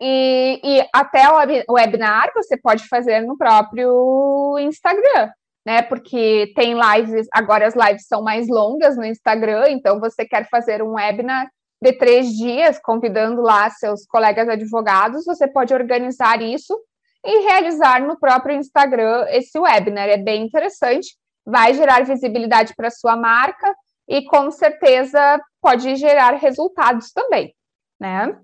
[0.00, 1.22] E, e até
[1.68, 5.30] o webinar você pode fazer no próprio Instagram,
[5.64, 5.82] né?
[5.82, 10.82] Porque tem lives, agora as lives são mais longas no Instagram, então você quer fazer
[10.82, 11.48] um webinar
[11.80, 16.76] de três dias, convidando lá seus colegas advogados, você pode organizar isso
[17.24, 20.08] e realizar no próprio Instagram esse webinar.
[20.08, 21.16] É bem interessante,
[21.46, 23.74] vai gerar visibilidade para sua marca
[24.08, 27.54] e com certeza pode gerar resultados também,
[27.98, 28.38] né?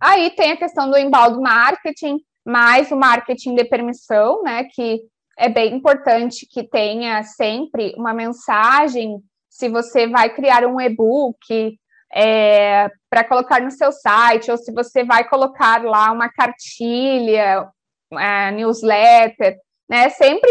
[0.00, 4.64] Aí tem a questão do embalde marketing, mais o marketing de permissão, né?
[4.64, 5.00] Que
[5.38, 9.18] é bem importante que tenha sempre uma mensagem.
[9.48, 11.78] Se você vai criar um e-book
[12.12, 17.68] é, para colocar no seu site, ou se você vai colocar lá uma cartilha,
[18.10, 19.56] uma newsletter,
[19.88, 20.10] né?
[20.10, 20.50] Sempre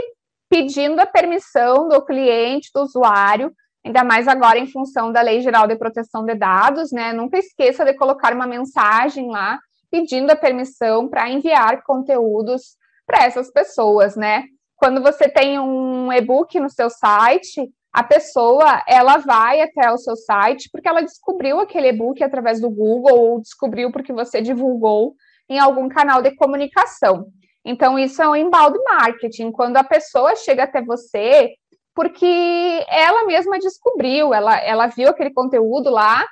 [0.49, 3.51] pedindo a permissão do cliente, do usuário,
[3.85, 7.13] ainda mais agora em função da Lei Geral de Proteção de Dados, né?
[7.13, 9.59] Nunca esqueça de colocar uma mensagem lá
[9.91, 12.75] pedindo a permissão para enviar conteúdos
[13.05, 14.45] para essas pessoas, né?
[14.75, 20.15] Quando você tem um e-book no seu site, a pessoa ela vai até o seu
[20.15, 25.13] site porque ela descobriu aquele e-book através do Google ou descobriu porque você divulgou
[25.47, 27.27] em algum canal de comunicação.
[27.63, 29.51] Então, isso é um embalde marketing.
[29.51, 31.53] Quando a pessoa chega até você
[31.95, 36.25] porque ela mesma descobriu, ela, ela viu aquele conteúdo lá,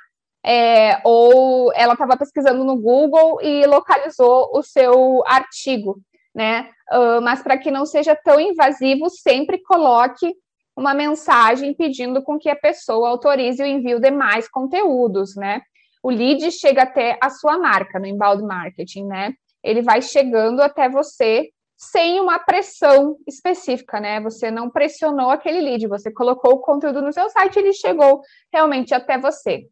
[0.44, 5.98] é, ou ela estava pesquisando no Google e localizou o seu artigo,
[6.34, 6.68] né?
[6.92, 10.34] Uh, mas para que não seja tão invasivo, sempre coloque
[10.76, 15.62] uma mensagem pedindo com que a pessoa autorize o envio de mais conteúdos, né?
[16.02, 19.32] O lead chega até a sua marca no inbound marketing, né?
[19.62, 21.48] Ele vai chegando até você
[21.90, 24.20] sem uma pressão específica, né?
[24.20, 28.20] Você não pressionou aquele lead, você colocou o conteúdo no seu site, ele chegou
[28.52, 29.66] realmente até você.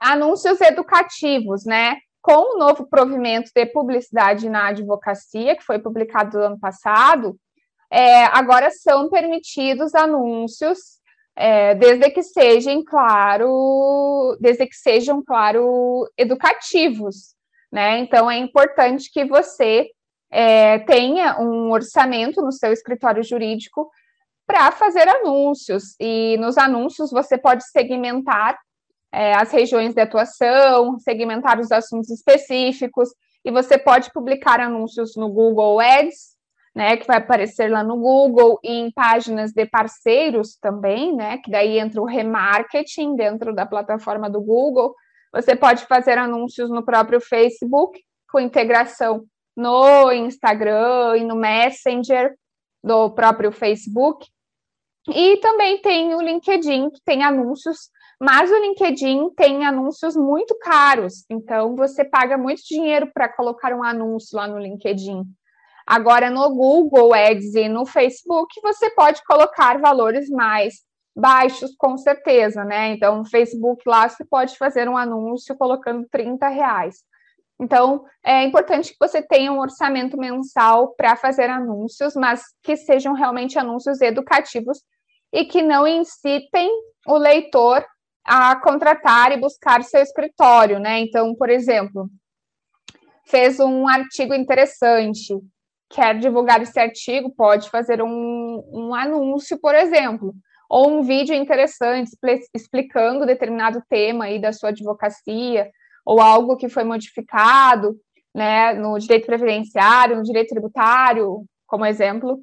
[0.00, 1.96] Anúncios educativos, né?
[2.20, 7.36] Com o novo provimento de publicidade na advocacia, que foi publicado no ano passado,
[7.90, 10.96] é, agora são permitidos anúncios,
[11.36, 17.34] é, desde que sejam, claro, desde que sejam, claro, educativos,
[17.70, 17.98] né?
[17.98, 19.88] Então é importante que você
[20.30, 23.90] é, tenha um orçamento no seu escritório jurídico
[24.46, 25.96] para fazer anúncios.
[26.00, 28.58] E nos anúncios você pode segmentar
[29.12, 33.08] é, as regiões de atuação, segmentar os assuntos específicos,
[33.44, 36.36] e você pode publicar anúncios no Google Ads,
[36.74, 41.50] né, que vai aparecer lá no Google, e em páginas de parceiros também, né, que
[41.50, 44.94] daí entra o remarketing dentro da plataforma do Google.
[45.32, 47.98] Você pode fazer anúncios no próprio Facebook,
[48.30, 49.24] com integração
[49.56, 52.36] no Instagram e no Messenger
[52.82, 54.26] do próprio Facebook.
[55.08, 57.90] E também tem o LinkedIn, que tem anúncios,
[58.20, 63.84] mas o LinkedIn tem anúncios muito caros, então você paga muito dinheiro para colocar um
[63.84, 65.22] anúncio lá no LinkedIn.
[65.86, 70.84] Agora, no Google Ads e no Facebook, você pode colocar valores mais
[71.14, 72.88] baixos, com certeza, né?
[72.88, 76.96] Então, no Facebook lá, você pode fazer um anúncio colocando 30 reais.
[77.58, 83.14] Então, é importante que você tenha um orçamento mensal para fazer anúncios, mas que sejam
[83.14, 84.82] realmente anúncios educativos
[85.32, 86.70] e que não incitem
[87.06, 87.84] o leitor
[88.24, 90.98] a contratar e buscar seu escritório, né?
[91.00, 92.08] Então, por exemplo,
[93.24, 95.34] fez um artigo interessante,
[95.88, 100.34] quer divulgar esse artigo, pode fazer um, um anúncio, por exemplo,
[100.68, 102.10] ou um vídeo interessante
[102.52, 105.70] explicando determinado tema aí da sua advocacia,
[106.06, 107.98] ou algo que foi modificado,
[108.34, 112.38] né, no direito previdenciário, no direito tributário, como exemplo,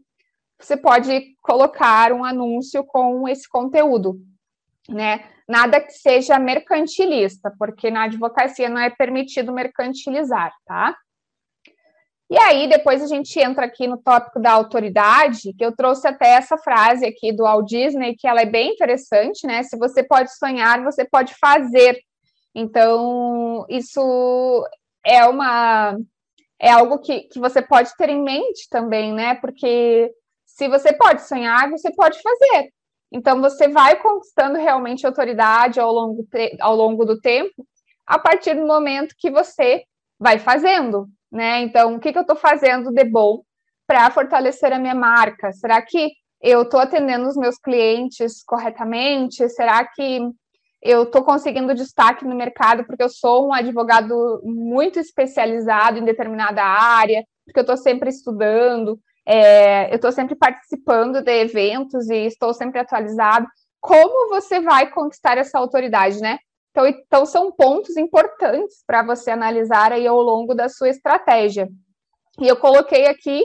[0.59, 4.19] você pode colocar um anúncio com esse conteúdo,
[4.89, 5.25] né?
[5.47, 10.95] Nada que seja mercantilista, porque na advocacia não é permitido mercantilizar, tá?
[12.29, 16.29] E aí, depois a gente entra aqui no tópico da autoridade, que eu trouxe até
[16.29, 19.61] essa frase aqui do Walt Disney, que ela é bem interessante, né?
[19.63, 21.99] Se você pode sonhar, você pode fazer.
[22.55, 24.67] Então, isso
[25.05, 25.97] é uma
[26.59, 29.35] é algo que, que você pode ter em mente também, né?
[29.35, 30.09] Porque
[30.45, 32.69] se você pode sonhar, você pode fazer.
[33.11, 36.25] Então, você vai conquistando realmente autoridade ao longo,
[36.61, 37.67] ao longo do tempo,
[38.07, 39.83] a partir do momento que você
[40.19, 41.61] vai fazendo, né?
[41.61, 43.43] Então, o que, que eu estou fazendo de bom
[43.85, 45.51] para fortalecer a minha marca?
[45.51, 49.49] Será que eu estou atendendo os meus clientes corretamente?
[49.49, 50.19] Será que
[50.83, 56.61] eu estou conseguindo destaque no mercado porque eu sou um advogado muito especializado em determinada
[56.61, 62.53] área, porque eu estou sempre estudando, é, eu estou sempre participando de eventos e estou
[62.53, 63.47] sempre atualizado.
[63.79, 66.37] Como você vai conquistar essa autoridade, né?
[66.71, 71.69] Então, então são pontos importantes para você analisar aí ao longo da sua estratégia.
[72.41, 73.41] E eu coloquei aqui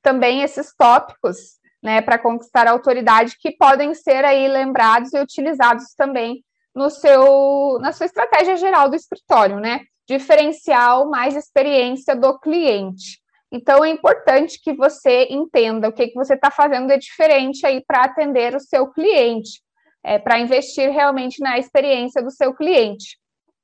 [0.00, 5.92] também esses tópicos, né, para conquistar a autoridade que podem ser aí lembrados e utilizados
[5.94, 6.42] também
[6.74, 9.80] no seu, na sua estratégia geral do escritório, né?
[10.06, 13.20] Diferencial mais experiência do cliente.
[13.50, 17.82] Então, é importante que você entenda o que, que você está fazendo de diferente aí
[17.84, 19.62] para atender o seu cliente,
[20.04, 23.18] é, para investir realmente na experiência do seu cliente.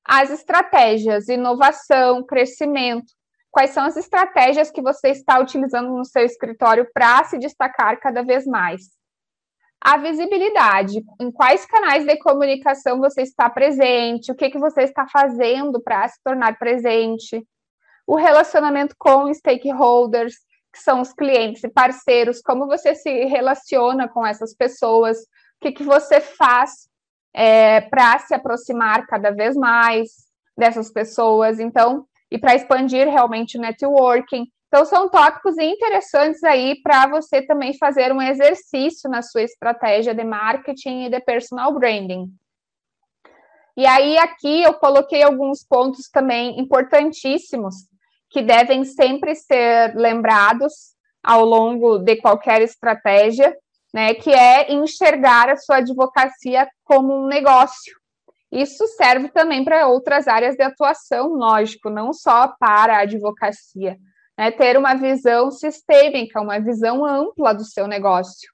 [0.07, 3.13] As estratégias, inovação, crescimento.
[3.51, 8.23] Quais são as estratégias que você está utilizando no seu escritório para se destacar cada
[8.23, 8.83] vez mais?
[9.85, 15.07] A visibilidade, em quais canais de comunicação você está presente, o que, que você está
[15.07, 17.47] fazendo para se tornar presente,
[18.07, 20.37] o relacionamento com stakeholders,
[20.73, 25.25] que são os clientes e parceiros, como você se relaciona com essas pessoas, o
[25.61, 26.89] que, que você faz
[27.35, 30.09] é, para se aproximar cada vez mais
[30.57, 34.47] dessas pessoas, então, e para expandir realmente o networking.
[34.75, 40.25] Então, são tópicos interessantes aí para você também fazer um exercício na sua estratégia de
[40.25, 42.29] marketing e de personal branding.
[43.77, 47.77] E aí, aqui eu coloquei alguns pontos também importantíssimos
[48.29, 50.73] que devem sempre ser lembrados
[51.23, 53.57] ao longo de qualquer estratégia,
[53.95, 57.95] né, que é enxergar a sua advocacia como um negócio.
[58.51, 63.97] Isso serve também para outras áreas de atuação, lógico, não só para a advocacia.
[64.37, 68.51] Né, ter uma visão sistêmica, uma visão ampla do seu negócio.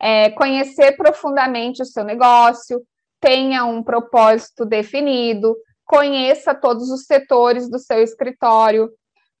[0.00, 2.80] É, conhecer profundamente o seu negócio,
[3.20, 8.90] tenha um propósito definido, conheça todos os setores do seu escritório,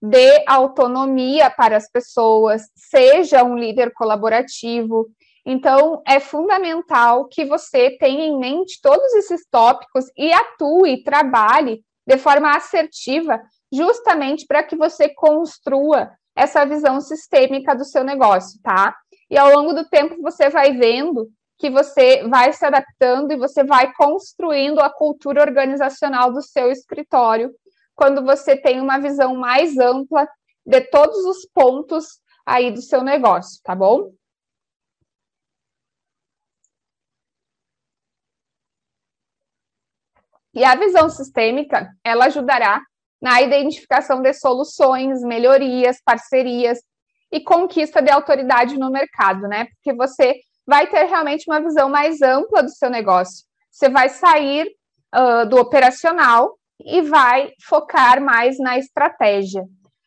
[0.00, 5.08] dê autonomia para as pessoas, seja um líder colaborativo.
[5.44, 12.16] Então, é fundamental que você tenha em mente todos esses tópicos e atue, trabalhe de
[12.16, 13.40] forma assertiva,
[13.72, 18.96] justamente para que você construa essa visão sistêmica do seu negócio, tá?
[19.30, 23.64] E ao longo do tempo você vai vendo que você vai se adaptando e você
[23.64, 27.52] vai construindo a cultura organizacional do seu escritório
[27.94, 30.28] quando você tem uma visão mais ampla
[30.64, 34.12] de todos os pontos aí do seu negócio, tá bom?
[40.54, 42.82] E a visão sistêmica, ela ajudará
[43.20, 46.78] na identificação de soluções, melhorias, parcerias
[47.32, 49.66] e conquista de autoridade no mercado, né?
[49.66, 53.44] Porque você vai ter realmente uma visão mais ampla do seu negócio.
[53.70, 54.66] Você vai sair
[55.14, 59.64] uh, do operacional e vai focar mais na estratégia.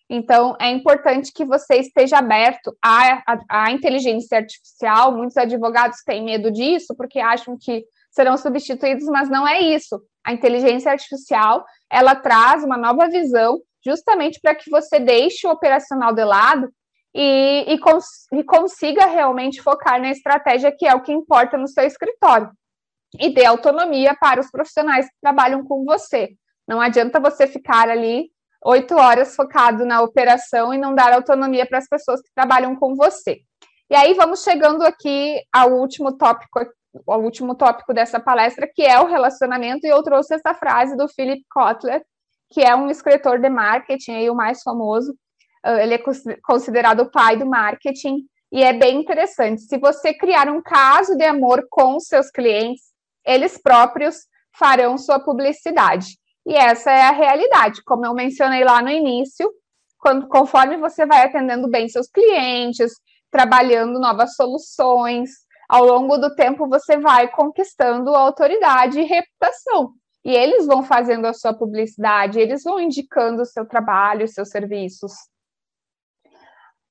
[0.10, 5.16] Então, é importante que você esteja aberto à, à, à, inteligência artificial.
[5.16, 10.02] Muitos advogados têm medo disso porque acham que serão substituídos, mas não é isso.
[10.26, 16.14] A inteligência artificial ela traz uma nova visão, justamente para que você deixe o operacional
[16.14, 16.72] de lado
[17.14, 21.68] e, e, cons e consiga realmente focar na estratégia que é o que importa no
[21.68, 22.52] seu escritório
[23.20, 26.30] e dê autonomia para os profissionais que trabalham com você.
[26.68, 28.30] Não adianta você ficar ali
[28.64, 32.96] oito horas focado na operação e não dar autonomia para as pessoas que trabalham com
[32.96, 33.42] você.
[33.90, 36.60] E aí vamos chegando aqui ao último tópico,
[37.08, 41.08] ao último tópico dessa palestra, que é o relacionamento, e eu trouxe essa frase do
[41.08, 42.04] Philip Kotler,
[42.50, 45.16] que é um escritor de marketing, aí o mais famoso,
[45.64, 46.04] ah, ele é
[46.44, 49.62] considerado o pai do marketing, e é bem interessante.
[49.62, 52.84] Se você criar um caso de amor com seus clientes,
[53.26, 54.26] eles próprios
[54.58, 56.18] farão sua publicidade.
[56.46, 59.50] E essa é a realidade, como eu mencionei lá no início,
[59.98, 62.92] quando, conforme você vai atendendo bem seus clientes,
[63.30, 65.30] trabalhando novas soluções,
[65.72, 69.94] ao longo do tempo você vai conquistando autoridade e reputação.
[70.24, 74.50] E eles vão fazendo a sua publicidade, eles vão indicando o seu trabalho, os seus
[74.50, 75.14] serviços.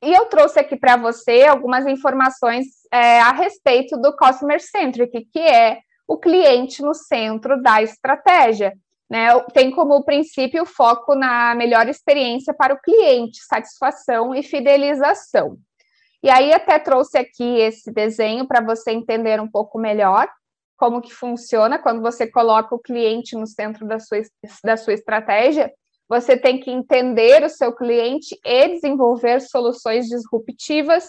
[0.03, 5.41] E eu trouxe aqui para você algumas informações é, a respeito do Customer Centric, que
[5.41, 8.73] é o cliente no centro da estratégia
[9.11, 15.59] né, tem como princípio o foco na melhor experiência para o cliente, satisfação e fidelização.
[16.23, 20.29] E aí até trouxe aqui esse desenho para você entender um pouco melhor
[20.77, 24.19] como que funciona quando você coloca o cliente no centro da sua,
[24.65, 25.71] da sua estratégia.
[26.09, 31.05] Você tem que entender o seu cliente e desenvolver soluções disruptivas,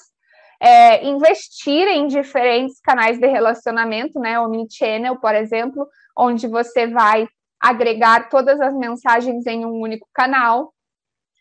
[0.59, 7.27] é, investir em diferentes canais de relacionamento, né, omnichannel, por exemplo, onde você vai
[7.59, 10.73] agregar todas as mensagens em um único canal,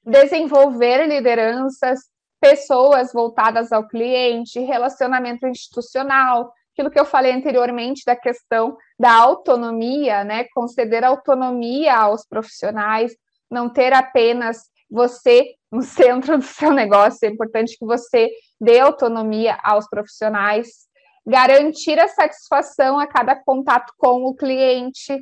[0.05, 2.01] desenvolver lideranças,
[2.41, 10.24] pessoas voltadas ao cliente, relacionamento institucional, aquilo que eu falei anteriormente da questão da autonomia,
[10.24, 10.47] né?
[10.55, 13.12] Conceder autonomia aos profissionais,
[13.51, 18.28] não ter apenas você no centro do seu negócio, é importante que você
[18.61, 20.88] dê autonomia aos profissionais,
[21.24, 25.16] garantir a satisfação a cada contato com o cliente,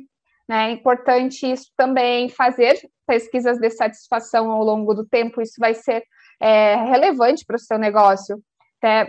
[0.47, 0.69] né?
[0.69, 6.03] É importante isso também, fazer pesquisas de satisfação ao longo do tempo, isso vai ser
[6.39, 8.41] é, relevante para o seu negócio.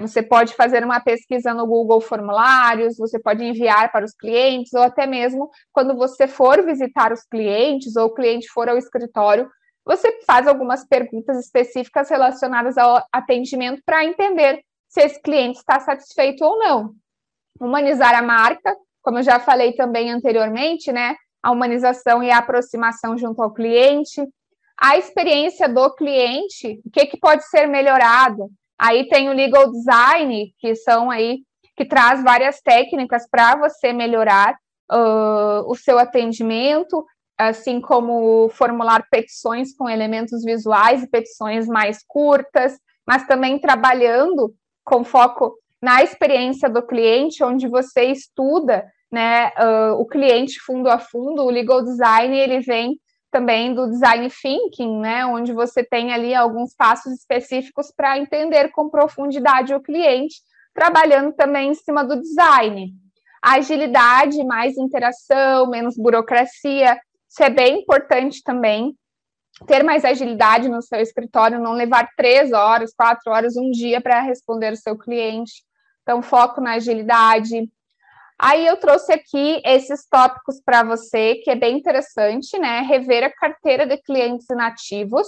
[0.01, 4.83] Você pode fazer uma pesquisa no Google Formulários, você pode enviar para os clientes, ou
[4.83, 9.49] até mesmo quando você for visitar os clientes, ou o cliente for ao escritório,
[9.85, 16.45] você faz algumas perguntas específicas relacionadas ao atendimento para entender se esse cliente está satisfeito
[16.45, 16.93] ou não.
[17.61, 21.15] Humanizar a marca, como eu já falei também anteriormente, né?
[21.43, 24.23] a humanização e a aproximação junto ao cliente,
[24.81, 28.49] a experiência do cliente, o que, que pode ser melhorado.
[28.79, 31.41] Aí tem o legal design, que são aí
[31.77, 34.55] que traz várias técnicas para você melhorar
[34.91, 37.05] uh, o seu atendimento,
[37.39, 45.05] assim como formular petições com elementos visuais e petições mais curtas, mas também trabalhando com
[45.05, 51.43] foco na experiência do cliente, onde você estuda né, uh, o cliente fundo a fundo,
[51.43, 52.99] o legal design, ele vem
[53.31, 58.91] também do design thinking, né, onde você tem ali alguns passos específicos para entender com
[58.91, 60.37] profundidade o cliente,
[60.75, 62.93] trabalhando também em cima do design.
[63.43, 66.99] Agilidade, mais interação, menos burocracia,
[67.31, 68.97] isso é bem importante também.
[69.67, 74.21] Ter mais agilidade no seu escritório, não levar três horas, quatro horas, um dia para
[74.21, 75.63] responder o seu cliente.
[76.03, 77.71] Então, foco na agilidade.
[78.43, 82.81] Aí eu trouxe aqui esses tópicos para você, que é bem interessante, né?
[82.81, 85.27] Rever a carteira de clientes inativos,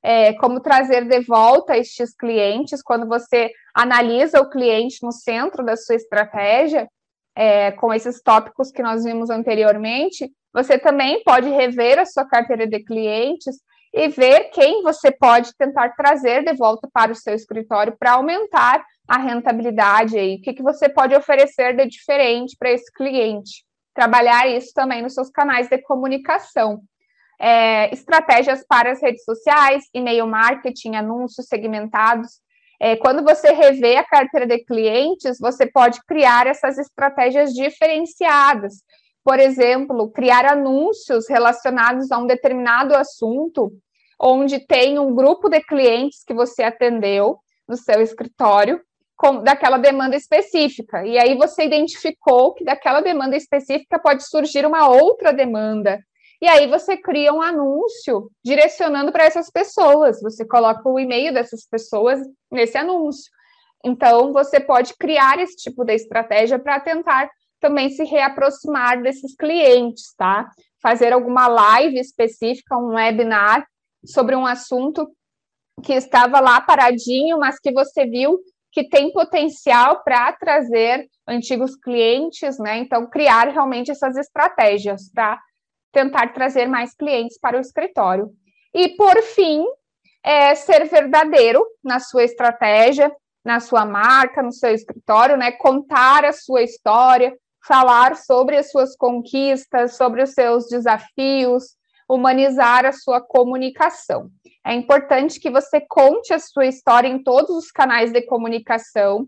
[0.00, 5.76] é, como trazer de volta estes clientes, quando você analisa o cliente no centro da
[5.76, 6.88] sua estratégia,
[7.34, 12.68] é, com esses tópicos que nós vimos anteriormente, você também pode rever a sua carteira
[12.68, 13.56] de clientes
[13.94, 18.84] e ver quem você pode tentar trazer de volta para o seu escritório para aumentar
[19.06, 23.64] a rentabilidade aí, o que, que você pode oferecer de diferente para esse cliente.
[23.94, 26.80] Trabalhar isso também nos seus canais de comunicação.
[27.40, 32.40] É, estratégias para as redes sociais, e-mail marketing, anúncios segmentados.
[32.80, 38.82] É, quando você revê a carteira de clientes, você pode criar essas estratégias diferenciadas.
[39.22, 43.72] Por exemplo, criar anúncios relacionados a um determinado assunto,
[44.20, 47.38] onde tem um grupo de clientes que você atendeu
[47.68, 48.80] no seu escritório,
[49.16, 51.06] com, daquela demanda específica.
[51.06, 55.98] E aí você identificou que daquela demanda específica pode surgir uma outra demanda.
[56.42, 60.20] E aí você cria um anúncio direcionando para essas pessoas.
[60.20, 63.30] Você coloca o e-mail dessas pessoas nesse anúncio.
[63.84, 70.14] Então você pode criar esse tipo de estratégia para tentar também se reaproximar desses clientes,
[70.18, 70.50] tá?
[70.82, 73.66] Fazer alguma live específica, um webinar
[74.06, 75.10] sobre um assunto
[75.82, 78.38] que estava lá paradinho, mas que você viu
[78.70, 82.78] que tem potencial para trazer antigos clientes, né?
[82.78, 85.40] Então, criar realmente essas estratégias para
[85.92, 88.30] tentar trazer mais clientes para o escritório.
[88.74, 89.64] E, por fim,
[90.24, 95.52] é ser verdadeiro na sua estratégia, na sua marca, no seu escritório, né?
[95.52, 97.32] Contar a sua história,
[97.64, 101.76] falar sobre as suas conquistas, sobre os seus desafios,
[102.08, 104.30] humanizar a sua comunicação.
[104.64, 109.26] É importante que você conte a sua história em todos os canais de comunicação,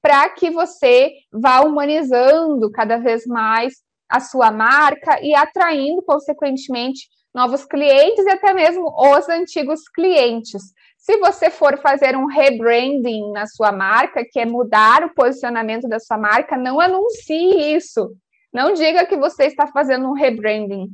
[0.00, 3.74] para que você vá humanizando cada vez mais
[4.08, 10.62] a sua marca e atraindo, consequentemente, novos clientes e até mesmo os antigos clientes.
[10.98, 15.98] Se você for fazer um rebranding na sua marca, que é mudar o posicionamento da
[15.98, 18.14] sua marca, não anuncie isso.
[18.52, 20.88] Não diga que você está fazendo um rebranding.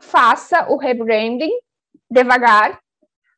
[0.00, 1.52] Faça o rebranding
[2.10, 2.80] devagar,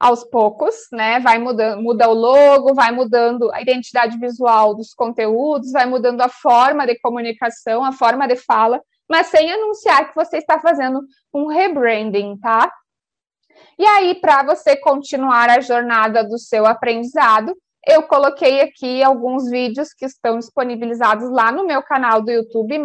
[0.03, 1.21] aos poucos, né?
[1.21, 6.29] Vai mudando, muda o logo, vai mudando a identidade visual dos conteúdos, vai mudando a
[6.29, 11.01] forma de comunicação, a forma de fala, mas sem anunciar que você está fazendo
[11.33, 12.69] um rebranding, tá?
[13.79, 17.57] E aí, para você continuar a jornada do seu aprendizado,
[17.87, 22.81] eu coloquei aqui alguns vídeos que estão disponibilizados lá no meu canal do YouTube,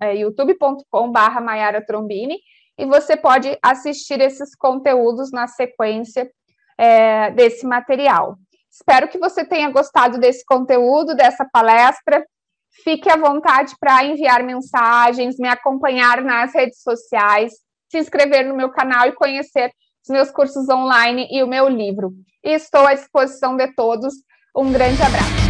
[0.00, 2.38] é, youtube.com.br Maiara Trombini,
[2.78, 6.30] e você pode assistir esses conteúdos na sequência
[6.78, 8.36] é, desse material.
[8.70, 12.24] Espero que você tenha gostado desse conteúdo, dessa palestra.
[12.84, 17.54] Fique à vontade para enviar mensagens, me acompanhar nas redes sociais,
[17.90, 19.72] se inscrever no meu canal e conhecer
[20.04, 22.12] os meus cursos online e o meu livro.
[22.44, 24.14] E estou à disposição de todos.
[24.54, 25.45] Um grande abraço.